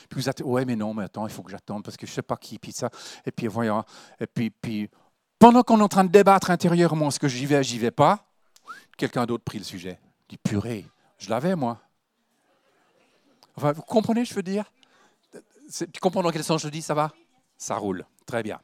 Puis 0.09 0.19
vous 0.19 0.29
êtes, 0.29 0.41
ouais, 0.41 0.65
mais 0.65 0.75
non, 0.75 0.95
mais 0.95 1.03
attends, 1.03 1.27
il 1.27 1.31
faut 1.31 1.43
que 1.43 1.51
j'attende 1.51 1.83
parce 1.83 1.95
que 1.95 2.07
je 2.07 2.11
ne 2.11 2.15
sais 2.15 2.21
pas 2.23 2.37
qui, 2.37 2.57
puis 2.57 2.71
ça. 2.71 2.89
Et 3.23 3.31
puis, 3.31 3.45
voyons, 3.45 3.83
et 4.19 4.25
puis, 4.25 4.49
puis 4.49 4.89
pendant 5.39 5.63
qu'on 5.63 5.79
est 5.79 5.83
en 5.83 5.87
train 5.87 6.03
de 6.03 6.11
débattre 6.11 6.49
intérieurement, 6.49 7.09
est-ce 7.09 7.19
que 7.19 7.27
j'y 7.27 7.45
vais, 7.45 7.63
j'y 7.63 7.79
vais 7.79 7.91
pas, 7.91 8.25
quelqu'un 8.97 9.25
d'autre 9.25 9.43
prit 9.43 9.59
le 9.59 9.63
sujet. 9.63 9.99
Dit 10.29 10.37
purée, 10.37 10.85
je 11.17 11.29
l'avais 11.29 11.55
moi. 11.55 11.79
Vous 13.55 13.73
comprenez, 13.83 14.25
je 14.25 14.33
veux 14.33 14.43
dire? 14.43 14.71
Tu 15.69 15.99
comprends 15.99 16.21
dans 16.21 16.31
quel 16.31 16.43
sens 16.43 16.61
je 16.61 16.69
dis, 16.69 16.81
ça 16.81 16.93
va? 16.93 17.11
Ça 17.57 17.75
roule, 17.75 18.05
très 18.25 18.43
bien. 18.43 18.59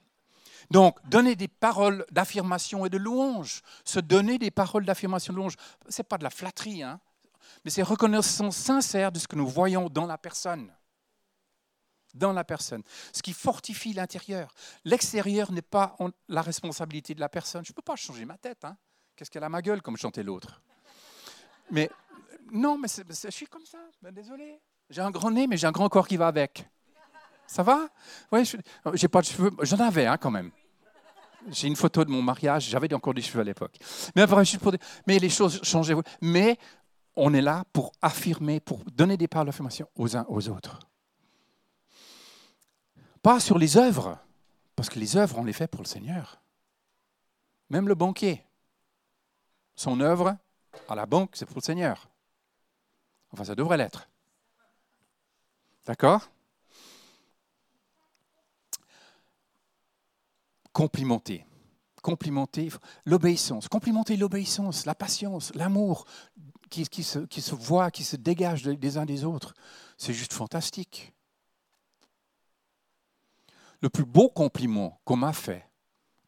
Donc, 0.72 0.98
donner 1.10 1.36
des 1.36 1.48
paroles 1.48 2.06
d'affirmation 2.12 2.86
et 2.86 2.90
de 2.90 2.98
louange, 2.98 3.62
se 3.84 4.00
donner 4.00 4.38
des 4.38 4.52
paroles 4.52 4.86
d'affirmation 4.86 5.34
et 5.34 5.36
de 5.36 5.40
louange, 5.40 5.56
ce 5.90 6.02
n'est 6.02 6.06
pas 6.06 6.18
de 6.18 6.24
la 6.24 6.30
flatterie, 6.30 6.84
hein. 6.84 7.00
Mais 7.64 7.72
c'est 7.72 7.84
reconnaissance 7.84 8.58
sincère 8.58 9.12
de 9.12 9.20
ce 9.20 9.28
que 9.28 9.36
nous 9.36 9.48
voyons 9.48 9.90
dans 9.90 10.06
la 10.06 10.18
personne. 10.18 10.72
Dans 12.14 12.32
la 12.32 12.44
personne. 12.44 12.84
Ce 13.12 13.24
qui 13.24 13.34
fortifie 13.34 13.94
l'intérieur. 13.94 14.54
L'extérieur 14.86 15.52
n'est 15.52 15.64
pas 15.64 15.96
la 16.28 16.42
responsabilité 16.42 17.16
de 17.16 17.20
la 17.20 17.30
personne. 17.30 17.66
Je 17.66 17.72
ne 17.72 17.76
peux 17.76 17.82
pas 17.82 17.96
changer 17.96 18.26
ma 18.26 18.38
tête. 18.38 18.64
Hein 18.66 18.78
Qu'est-ce 19.16 19.32
qu'elle 19.32 19.44
a 19.44 19.50
ma 19.50 19.62
gueule, 19.62 19.82
comme 19.82 19.98
chantait 19.98 20.24
l'autre? 20.24 20.62
Mais 21.72 21.90
non, 22.52 22.78
mais 22.78 22.88
je 22.88 23.30
suis 23.32 23.48
comme 23.48 23.66
ça. 23.66 23.80
Ben, 24.02 24.14
désolé. 24.14 24.60
J'ai 24.90 25.02
un 25.02 25.12
grand 25.12 25.32
nez, 25.32 25.48
mais 25.48 25.58
j'ai 25.58 25.68
un 25.68 25.72
grand 25.72 25.90
corps 25.90 26.08
qui 26.08 26.18
va 26.18 26.28
avec. 26.28 26.68
Ça 27.48 27.64
va? 27.64 27.88
Oui, 28.32 28.50
j'ai 28.94 29.08
pas 29.08 29.22
de 29.22 29.26
cheveux. 29.26 29.52
J'en 29.62 29.80
avais 29.80 30.06
hein, 30.06 30.18
quand 30.18 30.32
même. 30.32 30.52
J'ai 31.50 31.68
une 31.68 31.76
photo 31.76 32.06
de 32.06 32.10
mon 32.10 32.22
mariage. 32.22 32.70
J'avais 32.70 32.94
encore 32.94 33.14
des 33.14 33.22
cheveux 33.22 33.42
à 33.42 33.44
l'époque. 33.44 33.78
Mais, 34.16 34.26
mais 35.08 35.20
les 35.20 35.30
choses 35.30 35.62
changeaient. 35.64 35.96
Mais 36.22 36.58
on 37.16 37.34
est 37.34 37.42
là 37.42 37.64
pour 37.74 37.92
affirmer, 38.02 38.60
pour 38.60 38.84
donner 38.86 39.18
des 39.18 39.28
paroles 39.28 39.48
d'affirmation 39.48 39.88
aux 39.96 40.16
uns 40.16 40.26
aux 40.30 40.50
autres. 40.50 40.80
Pas 43.24 43.40
sur 43.40 43.58
les 43.58 43.78
œuvres, 43.78 44.20
parce 44.76 44.90
que 44.90 45.00
les 45.00 45.16
œuvres, 45.16 45.40
on 45.40 45.46
les 45.46 45.54
fait 45.54 45.68
pour 45.68 45.82
le 45.82 45.88
Seigneur. 45.88 46.42
Même 47.70 47.88
le 47.88 47.96
banquier, 47.96 48.46
son 49.76 50.02
œuvre, 50.02 50.38
à 50.90 50.96
la 50.96 51.06
banque, 51.06 51.32
c'est 51.34 51.46
pour 51.46 51.56
le 51.56 51.62
Seigneur. 51.62 52.10
Enfin, 53.32 53.46
ça 53.46 53.56
devrait 53.56 53.78
l'être. 53.78 54.10
D'accord? 55.86 56.30
Complimenter. 60.74 61.46
Complimenter 62.02 62.70
l'obéissance. 63.06 63.70
Complimenter 63.70 64.18
l'obéissance, 64.18 64.86
la 64.86 64.96
patience, 64.96 65.56
l'amour 65.56 66.06
qui, 66.70 67.04
se, 67.04 67.20
qui 67.20 67.42
se 67.42 67.56
voit, 67.56 67.90
qui 67.90 68.04
se 68.04 68.18
dégage 68.18 68.64
des 68.64 68.98
uns 68.98 69.06
des 69.06 69.24
autres. 69.24 69.54
C'est 69.98 70.14
juste 70.14 70.34
fantastique. 70.34 71.14
Le 73.84 73.90
plus 73.90 74.06
beau 74.06 74.30
compliment 74.30 75.02
qu'on 75.04 75.18
m'a 75.18 75.34
fait, 75.34 75.68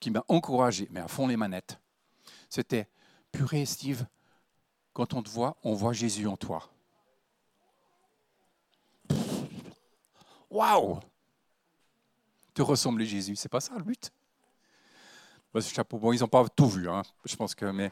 qui 0.01 0.11
m'a 0.11 0.25
encouragé, 0.27 0.89
mais 0.91 0.99
à 0.99 1.07
fond 1.07 1.25
les 1.25 1.37
manettes, 1.37 1.79
c'était 2.49 2.89
Purée, 3.31 3.65
Steve, 3.65 4.05
quand 4.91 5.13
on 5.13 5.23
te 5.23 5.29
voit, 5.29 5.55
on 5.63 5.73
voit 5.73 5.93
Jésus 5.93 6.27
en 6.27 6.35
toi. 6.35 6.69
Waouh 10.49 10.99
de 12.55 12.61
ressembler 12.61 13.05
à 13.05 13.07
Jésus. 13.07 13.37
C'est 13.37 13.49
pas 13.49 13.61
ça 13.61 13.73
le 13.77 13.83
but? 13.83 14.11
chapeau. 15.61 15.97
Bon, 15.97 16.11
ils 16.11 16.19
n'ont 16.19 16.27
pas 16.27 16.45
tout 16.49 16.67
vu, 16.67 16.89
hein. 16.89 17.03
je 17.23 17.37
pense 17.37 17.55
que. 17.55 17.65
Mais, 17.65 17.89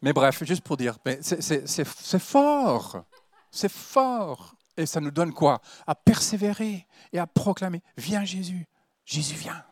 mais 0.00 0.12
bref, 0.12 0.44
juste 0.44 0.62
pour 0.62 0.76
dire, 0.76 0.98
c'est 1.20 2.18
fort. 2.20 3.04
C'est 3.50 3.72
fort. 3.72 4.54
Et 4.76 4.86
ça 4.86 5.00
nous 5.00 5.10
donne 5.10 5.32
quoi? 5.32 5.60
À 5.86 5.94
persévérer 5.94 6.86
et 7.12 7.18
à 7.18 7.26
proclamer. 7.26 7.82
Viens 7.96 8.24
Jésus. 8.24 8.66
Jésus 9.04 9.36
vient. 9.36 9.64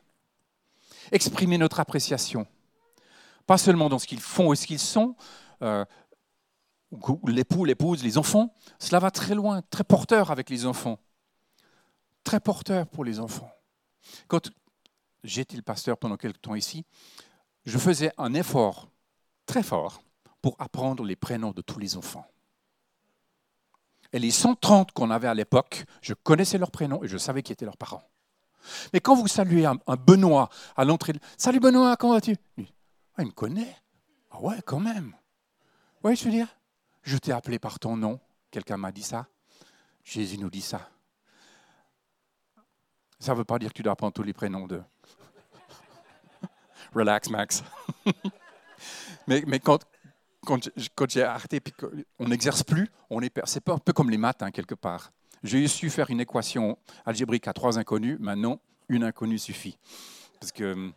Exprimer 1.11 1.59
notre 1.59 1.81
appréciation. 1.81 2.47
Pas 3.47 3.59
seulement 3.59 3.89
dans 3.89 3.99
ce 3.99 4.07
qu'ils 4.07 4.21
font 4.21 4.53
et 4.53 4.57
ce 4.57 4.67
qu'ils 4.67 4.79
sont, 4.79 5.17
euh, 5.63 5.85
l'époux, 7.27 7.65
l'épouse, 7.65 8.03
les 8.05 8.19
enfants. 8.19 8.55
Cela 8.79 9.01
va 9.01 9.11
très 9.11 9.35
loin, 9.35 9.63
très 9.71 9.85
porteur 9.85 10.31
avec 10.31 10.51
les 10.51 10.67
enfants. 10.67 10.99
Très 12.23 12.39
porteur 12.39 12.87
pour 12.87 13.05
les 13.05 13.19
enfants. 13.19 13.51
Quand 14.29 14.51
j'étais 15.25 15.57
le 15.57 15.63
pasteur 15.63 15.99
pendant 15.99 16.17
quelques 16.17 16.43
temps 16.43 16.55
ici, 16.55 16.85
je 17.65 17.79
faisais 17.79 18.13
un 18.19 18.35
effort 18.35 18.89
très 19.47 19.63
fort 19.63 20.03
pour 20.41 20.57
apprendre 20.59 21.05
les 21.05 21.17
prénoms 21.17 21.53
de 21.53 21.63
tous 21.63 21.79
les 21.79 21.97
enfants. 21.97 22.27
Et 24.13 24.19
les 24.19 24.31
130 24.31 24.93
qu'on 24.93 25.11
avait 25.11 25.29
à 25.29 25.35
l'époque, 25.35 25.85
je 26.03 26.15
connaissais 26.15 26.59
leurs 26.59 26.71
prénoms 26.71 27.03
et 27.03 27.09
je 27.09 27.17
savais 27.17 27.43
qui 27.43 27.53
étaient 27.53 27.65
leurs 27.65 27.79
parents. 27.79 28.05
Mais 28.93 29.01
quand 29.01 29.15
vous 29.15 29.27
saluez 29.27 29.67
un, 29.67 29.77
Benoît 29.97 30.49
à 30.77 30.85
l'entrée, 30.85 31.15
Salut 31.37 31.61
Benoît, 31.61 31.97
comment 31.97 32.15
vas-tu? 32.15 32.37
Ah, 33.17 33.23
Il 33.23 33.27
me 33.27 33.31
connaît. 33.33 33.77
Ah 34.31 34.41
ouais, 34.41 34.57
quand 34.65 34.81
même. 34.81 35.15
Oui, 36.05 36.17
je 36.17 36.25
veux 36.25 36.31
dire, 36.31 36.49
je 37.03 37.17
t'ai 37.17 37.33
appelé 37.33 37.59
par 37.59 37.79
ton 37.79 37.97
nom. 37.97 38.21
Quelqu'un 38.51 38.77
m'a 38.77 38.93
dit 38.93 39.03
ça. 39.03 39.27
Jésus 40.05 40.39
nous 40.39 40.51
dit 40.51 40.61
ça. 40.61 40.89
Ça 43.19 43.33
ne 43.33 43.39
veut 43.39 43.45
pas 43.45 43.59
dire 43.59 43.69
que 43.69 43.75
tu 43.75 43.83
dois 43.83 43.93
apprendre 43.93 44.13
tous 44.13 44.23
les 44.23 44.33
prénoms 44.33 44.67
de. 44.67 44.83
Relax, 46.95 47.31
Max. 47.31 47.63
mais, 49.27 49.43
mais 49.47 49.61
quand, 49.61 49.85
quand, 50.45 51.11
j'ai 51.11 51.23
arrêté, 51.23 51.61
puis 51.61 51.73
on 52.19 52.29
n'exerce 52.29 52.63
plus, 52.63 52.91
on 53.11 53.21
est, 53.23 53.33
c'est 53.45 53.69
un 53.69 53.79
peu 53.79 53.93
comme 53.93 54.11
les 54.11 54.19
maths, 54.19 54.43
hein, 54.43 54.51
quelque 54.51 54.75
part. 54.75 55.13
J'ai 55.43 55.67
su 55.69 55.91
faire 55.91 56.11
une 56.11 56.21
équation 56.21 56.79
algébrique 57.05 57.49
à 57.49 57.53
trois 57.53 57.79
inconnus, 57.79 58.17
maintenant, 58.21 58.61
une 58.89 59.05
inconnue 59.05 59.39
suffit. 59.39 59.79
Parce 60.41 60.53
que 60.53 60.93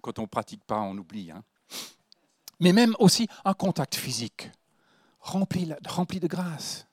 quand 0.00 0.18
on 0.18 0.22
ne 0.22 0.26
pratique 0.26 0.64
pas, 0.64 0.80
on 0.80 0.96
oublie. 0.96 1.30
Hein. 1.30 1.42
Mais 2.60 2.72
même 2.72 2.94
aussi 2.98 3.28
un 3.44 3.54
contact 3.54 3.94
physique, 3.94 4.50
rempli, 5.20 5.72
rempli 5.86 6.20
de 6.20 6.26
grâce. 6.26 6.86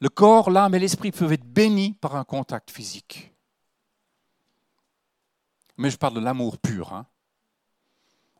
Le 0.00 0.08
corps, 0.10 0.50
l'âme 0.50 0.74
et 0.74 0.78
l'esprit 0.78 1.10
peuvent 1.10 1.32
être 1.32 1.46
bénis 1.46 1.94
par 1.94 2.16
un 2.16 2.24
contact 2.24 2.70
physique. 2.70 3.32
Mais 5.78 5.90
je 5.90 5.96
parle 5.96 6.14
de 6.14 6.20
l'amour 6.20 6.58
pur. 6.58 6.92
Hein. 6.92 7.06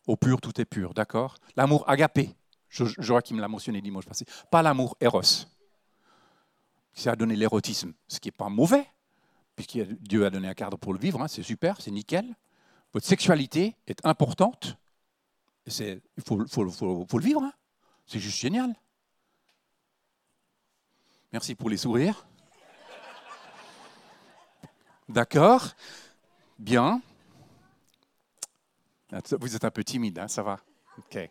Au 0.07 0.17
pur, 0.17 0.41
tout 0.41 0.61
est 0.61 0.65
pur, 0.67 0.95
d'accord? 0.95 1.37
L'amour 1.57 1.89
agapé, 1.89 2.35
Joachim 2.69 3.37
l'a 3.37 3.49
mentionné 3.49 3.81
dimanche 3.81 4.07
passé. 4.07 4.25
Pas 4.51 4.63
l'amour 4.63 4.97
éros, 5.01 5.23
qui 6.93 7.09
a 7.09 7.17
donné 7.17 7.37
l'érotisme, 7.37 7.93
ce 8.09 8.19
qui 8.19 8.29
n'est 8.29 8.33
pas 8.33 8.49
mauvais, 8.49 8.87
puisque 9.55 9.79
Dieu 10.01 10.25
a 10.27 10.31
donné 10.31 10.49
un 10.49 10.55
cadre 10.55 10.77
pour 10.77 10.93
le 10.93 10.99
vivre, 10.99 11.21
hein, 11.21 11.29
c'est 11.29 11.43
super, 11.43 11.81
c'est 11.81 11.91
nickel. 11.91 12.35
Votre 12.93 13.07
sexualité 13.07 13.77
est 13.87 14.05
importante, 14.05 14.77
il 15.67 16.01
faut, 16.25 16.39
le 16.39 17.25
vivre, 17.25 17.43
hein. 17.43 17.53
c'est 18.07 18.21
juste 18.21 18.39
génial. 18.39 18.75
Merci 21.33 21.55
pour 21.55 21.69
les 21.69 21.77
sourires. 21.77 22.27
D'accord, 25.09 25.69
bien. 26.59 27.03
Vous 29.39 29.55
êtes 29.55 29.65
un 29.65 29.71
peu 29.71 29.85
timide, 29.85 30.19
hein, 30.19 30.29
ça 30.29 30.43
va. 30.43 30.59
Ok. 30.99 31.31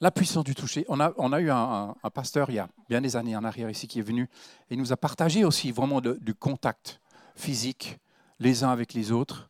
La 0.00 0.10
puissance 0.10 0.44
du 0.44 0.54
toucher. 0.54 0.84
On 0.88 1.00
a, 1.00 1.40
eu 1.40 1.50
un, 1.50 1.94
pasteur 2.12 2.50
il 2.50 2.56
y 2.56 2.58
a 2.58 2.68
bien 2.88 3.00
des 3.00 3.16
années 3.16 3.34
en 3.34 3.44
arrière 3.44 3.70
ici 3.70 3.88
qui 3.88 3.98
est 3.98 4.02
venu 4.02 4.28
et 4.68 4.76
nous 4.76 4.92
a 4.92 4.96
partagé 4.96 5.44
aussi 5.44 5.72
vraiment 5.72 6.00
du 6.00 6.34
contact 6.34 7.00
physique 7.34 7.98
les 8.38 8.62
uns 8.62 8.70
avec 8.70 8.92
les 8.92 9.10
autres. 9.10 9.48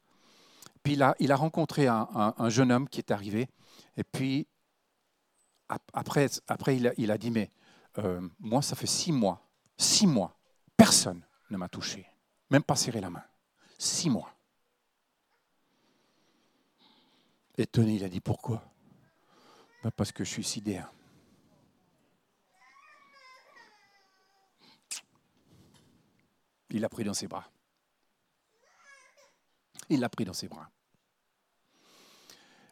Puis 0.85 0.93
il 1.19 1.33
a, 1.33 1.37
rencontré 1.37 1.89
un, 1.89 2.49
jeune 2.49 2.71
homme 2.71 2.89
qui 2.89 3.01
est 3.01 3.11
arrivé 3.11 3.49
et 3.97 4.05
puis 4.05 4.47
après, 5.93 6.29
il, 6.97 7.11
a, 7.11 7.19
dit 7.19 7.33
mais 7.33 7.51
euh, 7.99 8.21
moi 8.39 8.63
ça 8.63 8.77
fait 8.77 8.87
six 8.87 9.11
mois, 9.11 9.45
six 9.77 10.07
mois, 10.07 10.39
personne 10.77 11.23
ne 11.51 11.57
m'a 11.57 11.69
touché, 11.69 12.07
même 12.51 12.63
pas 12.63 12.77
serré 12.77 13.01
la 13.01 13.11
main. 13.11 13.25
Six 13.79 14.09
mois. 14.09 14.33
Étonné, 17.59 17.97
il 17.97 18.05
a 18.05 18.09
dit 18.09 18.21
pourquoi? 18.21 18.63
Parce 19.91 20.13
que 20.13 20.25
je 20.25 20.31
suis 20.31 20.45
sidéen. 20.45 20.89
Il 26.71 26.81
l'a 26.81 26.89
pris 26.89 27.05
dans 27.05 27.15
ses 27.15 27.29
bras. 27.29 27.49
Il 29.89 30.01
l'a 30.01 30.09
pris 30.09 30.25
dans 30.25 30.33
ses 30.33 30.49
bras. 30.49 30.69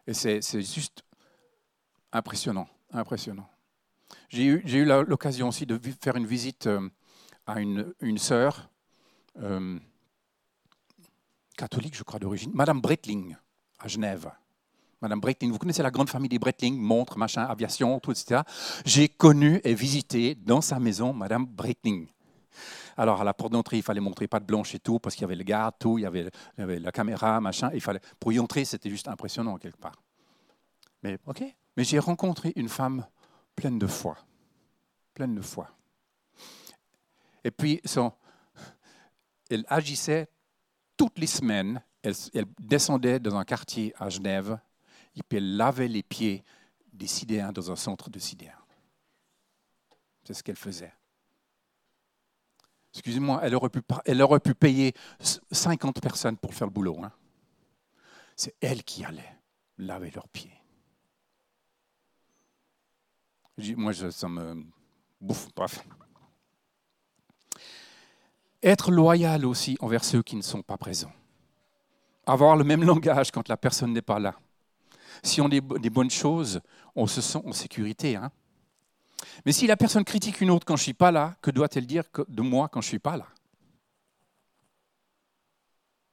Et 0.07 0.15
c'est 0.15 0.41
juste 0.61 1.03
impressionnant, 2.13 2.69
impressionnant. 2.91 3.49
J'ai 4.29 4.45
eu, 4.45 4.63
eu 4.67 4.85
l'occasion 4.85 5.49
aussi 5.49 5.65
de 5.67 5.81
faire 6.01 6.17
une 6.17 6.27
visite 6.27 6.67
euh, 6.67 6.89
à 7.47 7.61
une, 7.61 7.95
une 8.01 8.19
sœur 8.19 8.69
euh, 9.39 9.79
catholique, 11.57 11.97
je 11.97 12.03
crois, 12.03 12.19
d'origine, 12.19 12.53
Madame 12.55 12.81
Bretling, 12.81 13.37
à 13.79 13.89
Genève. 13.89 14.31
Madame 15.05 15.21
Breitling. 15.21 15.53
Vous 15.53 15.59
connaissez 15.59 15.83
la 15.83 15.91
grande 15.91 16.09
famille 16.09 16.31
des 16.31 16.39
Breitling, 16.39 16.79
montres, 16.79 17.19
machin, 17.19 17.43
aviation, 17.43 18.01
tout, 18.01 18.11
etc. 18.11 18.41
J'ai 18.87 19.09
connu 19.09 19.61
et 19.63 19.75
visité 19.75 20.35
dans 20.35 20.63
sa 20.63 20.81
maison 20.81 21.13
Madame 21.13 21.45
Breitling. 21.45 22.09
Alors, 22.97 23.21
à 23.21 23.25
la 23.25 23.35
porte 23.35 23.53
d'entrée, 23.53 23.77
il 23.77 23.83
fallait 23.83 24.01
montrer 24.01 24.29
pas 24.29 24.41
de 24.41 24.47
blanche 24.47 24.75
et 24.75 24.79
tout, 24.79 24.99
parce 24.99 25.15
qu'il 25.15 25.23
y 25.23 25.25
avait 25.25 25.35
le 25.35 25.43
garde, 25.43 25.75
tout, 25.79 25.99
il 25.99 26.03
y 26.03 26.07
avait, 26.07 26.31
la 26.57 26.93
caméra, 26.93 27.41
machin. 27.41 27.71
Il 27.75 27.81
fallait, 27.81 28.01
pour 28.19 28.33
y 28.33 28.39
entrer, 28.39 28.65
c'était 28.65 28.89
juste 28.89 29.09
impressionnant, 29.09 29.59
quelque 29.59 29.79
part. 29.79 30.01
Mais, 31.03 31.19
OK. 31.27 31.43
Mais 31.77 31.85
j'ai 31.85 31.99
rencontré 31.99 32.53
une 32.57 32.69
femme 32.69 33.07
pleine 33.55 33.79
de 33.79 33.87
foi. 33.87 34.17
Pleine 35.13 35.35
de 35.35 35.43
foi. 35.43 35.69
Et 37.43 37.51
puis, 37.51 37.81
son, 37.85 38.13
elle 39.51 39.65
agissait 39.69 40.29
toutes 40.97 41.19
les 41.19 41.27
semaines. 41.27 41.83
Elle, 42.03 42.15
elle 42.33 42.47
descendait 42.59 43.19
dans 43.19 43.37
un 43.37 43.45
quartier 43.45 43.93
à 43.99 44.09
Genève 44.09 44.59
il 45.15 45.25
peut 45.25 45.39
laver 45.39 45.89
les 45.89 46.03
pieds 46.03 46.45
des 46.93 47.07
sidéens 47.07 47.53
dans 47.53 47.71
un 47.71 47.77
centre 47.77 48.11
de 48.11 48.19
sidéens. 48.19 48.53
C'est 50.25 50.35
ce 50.35 50.43
qu'elle 50.43 50.57
faisait. 50.57 50.93
Excusez-moi, 52.95 53.41
elle, 53.43 53.55
aurait 53.57 54.41
pu, 54.41 54.55
payer 54.55 54.95
50 55.51 56.01
personnes 56.01 56.37
pour 56.37 56.55
faire 56.55 56.69
le 56.69 56.73
boulot. 56.73 56.99
Hein. 57.03 57.13
C'est 58.37 58.55
elle 58.61 58.85
qui 58.85 59.05
allait 59.05 59.37
laver 59.79 60.11
leurs 60.13 60.29
pieds. 60.29 60.53
Moi, 63.77 63.93
ça 63.95 64.29
me 64.29 64.65
bouffe. 65.21 65.49
Bref. 65.55 65.85
Être 68.63 68.91
loyal 68.91 69.45
aussi 69.45 69.77
envers 69.81 70.05
ceux 70.05 70.23
qui 70.23 70.37
ne 70.37 70.43
sont 70.43 70.63
pas 70.63 70.79
présents. 70.79 71.13
Avoir 72.27 72.57
le 72.57 72.65
même 72.65 72.83
langage 72.83 73.31
quand 73.31 73.49
la 73.49 73.57
personne 73.57 73.93
n'est 73.93 74.03
pas 74.03 74.19
là. 74.19 74.37
Si 75.23 75.41
on 75.41 75.49
dit 75.49 75.61
des 75.81 75.91
bonnes 75.91 76.11
choses, 76.11 76.61
on 76.95 77.07
se 77.07 77.21
sent 77.21 77.43
en 77.45 77.53
sécurité. 77.53 78.17
Hein. 78.17 78.31
Mais 79.45 79.53
si 79.53 79.67
la 79.67 79.77
personne 79.77 80.05
critique 80.05 80.41
une 80.41 80.51
autre 80.51 80.67
quand 80.67 80.77
je 80.77 80.83
ne 80.83 80.85
suis 80.85 80.95
pas 80.95 81.11
là, 81.11 81.37
que 81.41 81.51
doit-elle 81.51 81.87
dire 81.87 82.05
de 82.29 82.43
moi 82.43 82.69
quand 82.69 82.81
je 82.81 82.87
ne 82.87 82.91
suis 82.91 82.99
pas 82.99 83.17
là? 83.17 83.27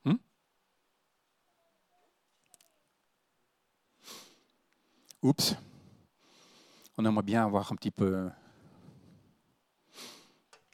Hmm? 0.06 0.16
Oups. 5.22 5.56
On 6.98 7.06
aimerait 7.06 7.24
bien 7.24 7.46
avoir 7.46 7.72
un 7.72 7.76
petit 7.76 7.92
peu. 7.92 8.30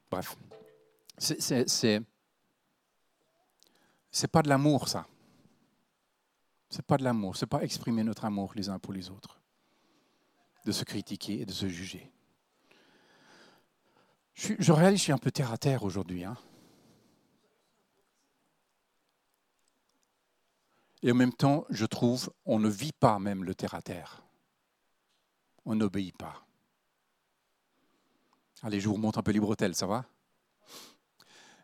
Bref. 0.10 0.36
C'est 1.18 2.04
pas 4.32 4.42
de 4.42 4.50
l'amour, 4.50 4.88
ça. 4.88 5.06
Ce 6.70 6.78
n'est 6.78 6.84
pas 6.84 6.98
de 6.98 7.04
l'amour, 7.04 7.38
ce 7.38 7.46
n'est 7.46 7.50
pas 7.50 7.64
exprimer 7.64 8.04
notre 8.04 8.26
amour 8.26 8.54
les 8.56 8.70
uns 8.70 8.80
pour 8.80 8.94
les 8.94 9.10
autres, 9.10 9.40
de 10.66 10.72
se 10.72 10.84
critiquer 10.84 11.42
et 11.42 11.46
de 11.46 11.52
se 11.52 11.68
juger. 11.68 12.12
Je, 14.34 14.54
je 14.60 14.72
réalise 14.72 14.98
que 14.98 15.00
je 15.00 15.04
suis 15.04 15.12
un 15.14 15.18
peu 15.18 15.32
terre 15.32 15.52
à 15.52 15.58
terre 15.58 15.84
aujourd'hui. 15.84 16.24
Hein. 16.24 16.38
Et 21.04 21.12
en 21.12 21.16
même 21.16 21.34
temps, 21.34 21.66
je 21.70 21.86
trouve, 21.86 22.32
on 22.46 22.60
ne 22.60 22.70
vit 22.70 22.92
pas 22.92 23.20
même 23.20 23.44
le 23.44 23.56
terre 23.56 23.76
à 23.76 23.82
terre. 23.82 24.24
On 25.66 25.76
n'obéit 25.76 26.18
pas. 26.18 26.46
Allez, 28.64 28.80
je 28.80 28.88
vous 28.88 28.96
remonte 28.96 29.18
un 29.18 29.24
peu 29.24 29.32
les 29.32 29.40
bretelles, 29.40 29.76
ça 29.76 29.86
va? 29.86 30.06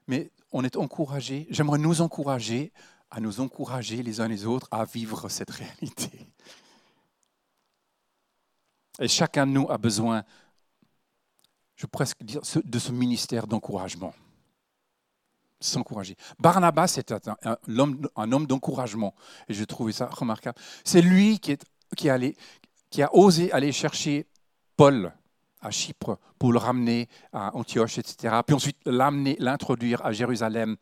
Mais 0.07 0.31
on 0.51 0.63
est 0.63 0.75
encouragé. 0.75 1.47
J'aimerais 1.49 1.79
nous 1.79 2.01
encourager 2.01 2.71
à 3.13 3.19
nous 3.19 3.41
encourager 3.41 4.01
les 4.01 4.19
uns 4.21 4.27
les 4.27 4.45
autres 4.45 4.67
à 4.71 4.85
vivre 4.85 5.29
cette 5.29 5.51
réalité. 5.51 6.27
Et 8.99 9.07
chacun 9.07 9.45
de 9.45 9.51
nous 9.51 9.69
a 9.69 9.77
besoin, 9.77 10.23
je 11.75 11.85
presque 11.85 12.23
dire, 12.23 12.41
de 12.41 12.79
ce 12.79 12.91
ministère 12.91 13.45
d'encouragement. 13.45 14.15
S'encourager. 15.59 16.17
Barnabas 16.39 16.95
est 16.97 17.11
un, 17.11 18.31
homme 18.33 18.47
d'encouragement. 18.47 19.13
Et 19.47 19.53
j'ai 19.53 19.67
trouvé 19.67 19.93
ça 19.93 20.07
remarquable. 20.07 20.59
C'est 20.83 21.01
lui 21.01 21.39
qui, 21.39 21.51
est, 21.51 21.63
qui 22.89 23.01
a 23.01 23.15
osé 23.15 23.51
aller 23.51 23.71
chercher 23.71 24.27
Paul 24.75 25.13
à 25.63 25.71
Chypre 25.71 26.19
pour 26.37 26.51
le 26.51 26.59
ramener 26.59 27.07
à 27.31 27.55
Antioche, 27.55 27.97
etc. 27.97 28.35
Puis 28.45 28.55
ensuite 28.55 28.77
l'amener, 28.85 29.35
l'introduire 29.39 30.05
à 30.05 30.11
Jérusalem. 30.11 30.75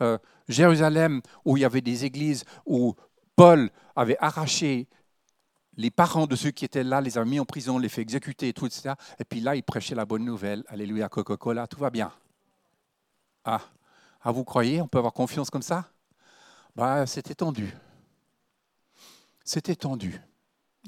Euh, 0.00 0.16
Jérusalem, 0.48 1.20
où 1.44 1.56
il 1.56 1.60
y 1.60 1.64
avait 1.64 1.80
des 1.80 2.04
églises, 2.04 2.44
où 2.64 2.94
Paul 3.36 3.70
avait 3.94 4.16
arraché 4.20 4.88
les 5.76 5.90
parents 5.90 6.26
de 6.26 6.34
ceux 6.34 6.50
qui 6.50 6.64
étaient 6.64 6.82
là, 6.82 7.00
les 7.00 7.18
a 7.18 7.24
mis 7.24 7.38
en 7.38 7.44
prison, 7.44 7.78
les 7.78 7.88
fait 7.88 8.02
exécuter, 8.02 8.52
tout, 8.52 8.66
etc. 8.66 8.94
Et 9.18 9.24
puis 9.24 9.40
là, 9.40 9.54
il 9.54 9.62
prêchait 9.62 9.94
la 9.94 10.06
bonne 10.06 10.24
nouvelle. 10.24 10.64
Alléluia, 10.68 11.08
Coca-Cola, 11.08 11.66
tout 11.66 11.78
va 11.78 11.90
bien. 11.90 12.12
Ah, 13.44 13.60
ah, 14.22 14.32
vous 14.32 14.44
croyez, 14.44 14.80
on 14.80 14.88
peut 14.88 14.98
avoir 14.98 15.12
confiance 15.12 15.50
comme 15.50 15.62
ça? 15.62 15.88
Bah, 16.74 17.06
C'était 17.06 17.34
tendu. 17.34 17.72
C'était 19.44 19.76
tendu 19.76 20.20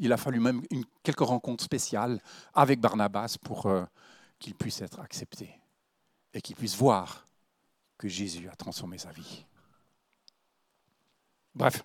il 0.01 0.13
a 0.13 0.17
fallu 0.17 0.41
même 0.41 0.63
une, 0.71 0.85
quelques 1.03 1.21
rencontres 1.21 1.63
spéciales 1.63 2.21
avec 2.55 2.81
Barnabas 2.81 3.37
pour 3.43 3.67
euh, 3.67 3.85
qu'il 4.39 4.55
puisse 4.55 4.81
être 4.81 4.99
accepté 4.99 5.61
et 6.35 6.41
qu'il 6.41 6.57
puisse 6.57 6.77
voir 6.77 7.29
que 7.99 8.09
Jésus 8.09 8.49
a 8.49 8.57
transformé 8.57 8.97
sa 8.99 9.13
vie. 9.13 9.45
Bref, 11.55 11.85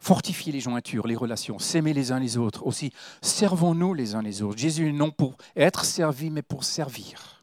fortifier 0.00 0.52
les 0.52 0.60
jointures, 0.60 1.06
les 1.06 1.14
relations, 1.14 1.58
s'aimer 1.58 1.94
les 1.94 2.10
uns 2.10 2.18
les 2.18 2.36
autres 2.36 2.66
aussi. 2.66 2.92
Servons-nous 3.22 3.94
les 3.94 4.14
uns 4.16 4.22
les 4.22 4.42
autres. 4.42 4.58
Jésus 4.58 4.92
non 4.92 5.12
pour 5.12 5.36
être 5.54 5.84
servi, 5.84 6.30
mais 6.30 6.42
pour 6.42 6.64
servir. 6.64 7.37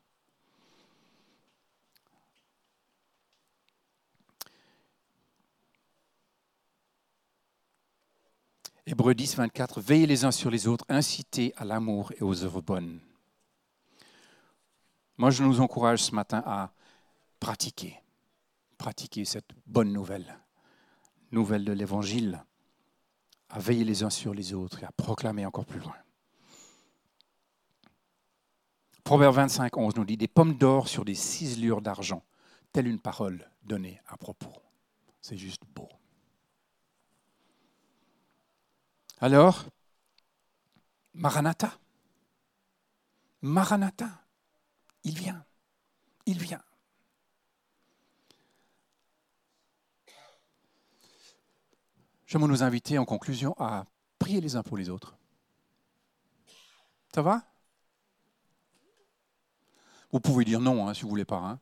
Hébreux 8.88 9.16
10, 9.16 9.38
24, 9.38 9.82
veillez 9.82 10.06
les 10.06 10.26
uns 10.26 10.32
sur 10.32 10.52
les 10.52 10.68
autres, 10.68 10.86
incitez 10.90 11.54
à 11.58 11.66
l'amour 11.66 12.12
et 12.18 12.22
aux 12.22 12.44
œuvres 12.44 12.62
bonnes. 12.62 13.00
Moi, 15.18 15.32
je 15.32 15.44
nous 15.44 15.60
encourage 15.60 16.04
ce 16.04 16.14
matin 16.14 16.44
à 16.46 16.72
pratiquer, 17.40 18.00
pratiquer 18.78 19.26
cette 19.26 19.50
bonne 19.66 19.92
nouvelle, 19.92 20.38
nouvelle 21.32 21.66
de 21.66 21.72
l'Évangile, 21.72 22.44
à 23.50 23.58
veiller 23.58 23.86
les 23.86 24.04
uns 24.04 24.12
sur 24.12 24.36
les 24.36 24.54
autres 24.54 24.84
et 24.84 24.86
à 24.86 24.92
proclamer 24.92 25.48
encore 25.48 25.66
plus 25.66 25.80
loin. 25.80 25.96
Proverbe 29.04 29.36
25, 29.36 29.76
11 29.78 29.96
nous 29.96 30.06
dit 30.06 30.18
Des 30.18 30.28
pommes 30.28 30.58
d'or 30.58 30.90
sur 30.90 31.06
des 31.06 31.16
ciselures 31.16 31.82
d'argent, 31.82 32.24
telle 32.72 32.88
une 32.88 33.00
parole 33.00 33.50
donnée 33.64 34.00
à 34.08 34.16
propos. 34.16 34.54
C'est 35.22 35.38
juste 35.38 35.64
beau. 35.74 35.90
Alors, 39.22 39.66
Maranatha. 41.14 41.72
Maranatha. 43.42 44.10
Il 45.04 45.18
vient. 45.18 45.46
Il 46.26 46.40
vient. 46.40 46.62
J'aimerais 52.26 52.50
nous 52.50 52.64
inviter 52.64 52.98
en 52.98 53.06
conclusion 53.06 53.56
à 53.58 53.86
prier 54.20 54.42
les 54.42 54.56
uns 54.56 54.64
pour 54.64 54.78
les 54.78 54.90
autres. 54.90 55.16
Ça 57.14 57.22
va? 57.22 57.44
Vous 60.12 60.20
pouvez 60.20 60.44
dire 60.44 60.60
non 60.60 60.88
hein, 60.88 60.94
si 60.94 61.04
vous 61.04 61.10
voulez 61.10 61.24
pas. 61.26 61.38
Hein. 61.38 61.60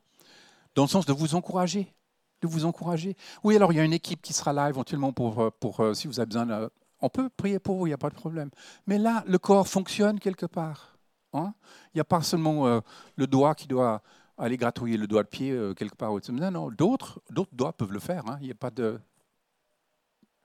Dans 0.74 0.82
le 0.82 0.88
sens 0.88 1.06
de 1.06 1.12
vous 1.12 1.34
encourager. 1.34 1.94
De 2.40 2.48
vous 2.48 2.64
encourager. 2.64 3.16
Oui, 3.44 3.54
alors 3.54 3.72
il 3.72 3.76
y 3.76 3.80
a 3.80 3.84
une 3.84 3.92
équipe 3.92 4.22
qui 4.22 4.32
sera 4.32 4.52
là 4.52 4.68
éventuellement 4.68 5.12
pour, 5.12 5.40
euh, 5.40 5.50
pour 5.50 5.80
euh, 5.80 5.94
si 5.94 6.08
vous 6.08 6.18
avez 6.18 6.26
besoin 6.26 6.46
de 6.46 6.70
on 7.04 7.10
peut 7.10 7.28
prier 7.28 7.58
pour 7.58 7.76
vous, 7.76 7.86
il 7.86 7.90
n'y 7.90 7.94
a 7.94 7.98
pas 7.98 8.08
de 8.08 8.14
problème. 8.14 8.50
Mais 8.86 8.96
là, 8.96 9.22
le 9.26 9.38
corps 9.38 9.68
fonctionne 9.68 10.18
quelque 10.18 10.46
part. 10.46 10.96
Hein. 11.34 11.52
il 11.92 11.96
n'y 11.96 12.00
a 12.00 12.04
pas 12.04 12.22
seulement 12.22 12.64
euh, 12.66 12.80
le 13.16 13.26
doigt 13.26 13.56
qui 13.56 13.66
doit 13.66 14.02
aller 14.38 14.56
gratouiller 14.56 14.96
le 14.96 15.08
doigt 15.08 15.24
de 15.24 15.28
pied 15.28 15.50
euh, 15.50 15.74
quelque 15.74 15.96
part. 15.96 16.12
Non, 16.30 16.50
non, 16.50 16.70
d'autres, 16.70 17.20
doigts 17.52 17.72
peuvent 17.72 17.92
le 17.92 17.98
faire. 17.98 18.26
Hein. 18.28 18.38
Il 18.40 18.46
n'y 18.46 18.52
a 18.52 18.54
pas 18.54 18.70
de. 18.70 19.00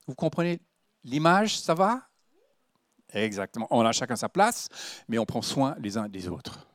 Vous 0.08 0.15
comprenez 0.15 0.60
l'image, 1.04 1.60
ça 1.60 1.76
va? 1.76 2.02
Exactement. 3.13 3.67
On 3.69 3.86
a 3.86 3.91
chacun 3.91 4.15
sa 4.15 4.30
place, 4.30 4.67
mais 5.08 5.17
on 5.17 5.26
prend 5.26 5.43
soin 5.43 5.76
les 5.80 5.98
uns 5.98 6.10
des 6.10 6.28
autres. 6.28 6.67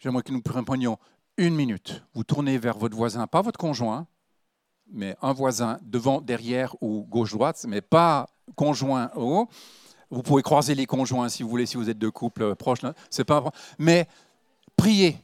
J'aimerais 0.00 0.22
que 0.22 0.32
nous 0.32 0.42
prenions 0.42 0.98
une 1.36 1.54
minute. 1.54 2.02
Vous 2.12 2.24
tournez 2.24 2.58
vers 2.58 2.76
votre 2.76 2.96
voisin, 2.96 3.26
pas 3.26 3.40
votre 3.40 3.58
conjoint, 3.58 4.06
mais 4.92 5.16
un 5.22 5.32
voisin 5.32 5.78
devant, 5.82 6.20
derrière 6.20 6.74
ou 6.80 7.06
gauche-droite, 7.08 7.64
mais 7.68 7.80
pas 7.80 8.28
conjoint 8.56 9.10
haut. 9.16 9.48
Vous 10.10 10.22
pouvez 10.22 10.42
croiser 10.42 10.74
les 10.74 10.86
conjoints 10.86 11.28
si 11.28 11.42
vous 11.42 11.48
voulez, 11.48 11.66
si 11.66 11.76
vous 11.76 11.88
êtes 11.88 11.98
de 11.98 12.08
couple 12.08 12.54
proche. 12.56 12.80
C'est 13.10 13.24
pas 13.24 13.44
mais 13.78 14.08
priez, 14.76 15.16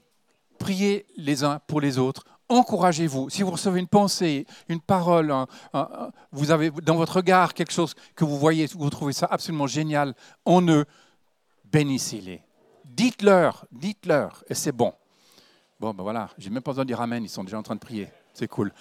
priez 0.59 1.07
les 1.16 1.42
uns 1.42 1.59
pour 1.66 1.81
les 1.81 1.98
autres. 1.98 2.24
Encouragez-vous. 2.48 3.29
Si 3.29 3.42
vous 3.42 3.50
recevez 3.50 3.81
une 3.81 3.88
pensée, 3.88 4.46
une 4.68 4.81
parole, 4.81 5.35
vous 6.31 6.52
avez 6.52 6.70
dans 6.70 6.94
votre 6.94 7.16
regard 7.16 7.55
quelque 7.55 7.72
chose 7.72 7.94
que 8.14 8.24
vous 8.24 8.38
voyez, 8.38 8.66
vous 8.66 8.88
trouvez 8.90 9.12
ça 9.12 9.26
absolument 9.29 9.66
génial 9.66 10.14
en 10.44 10.62
eux, 10.68 10.85
bénissez-les. 11.64 12.42
Dites-leur, 12.85 13.66
dites-leur, 13.72 14.44
et 14.48 14.55
c'est 14.55 14.70
bon. 14.70 14.92
Bon, 15.81 15.92
ben 15.92 16.05
voilà, 16.05 16.31
j'ai 16.38 16.48
même 16.50 16.62
pas 16.62 16.70
besoin 16.70 16.85
de 16.85 16.88
dire 16.88 17.00
Amen, 17.00 17.22
ils 17.24 17.29
sont 17.29 17.42
déjà 17.42 17.59
en 17.59 17.62
train 17.62 17.74
de 17.74 17.81
prier. 17.81 18.09
C'est 18.33 18.48
cool. 18.48 18.72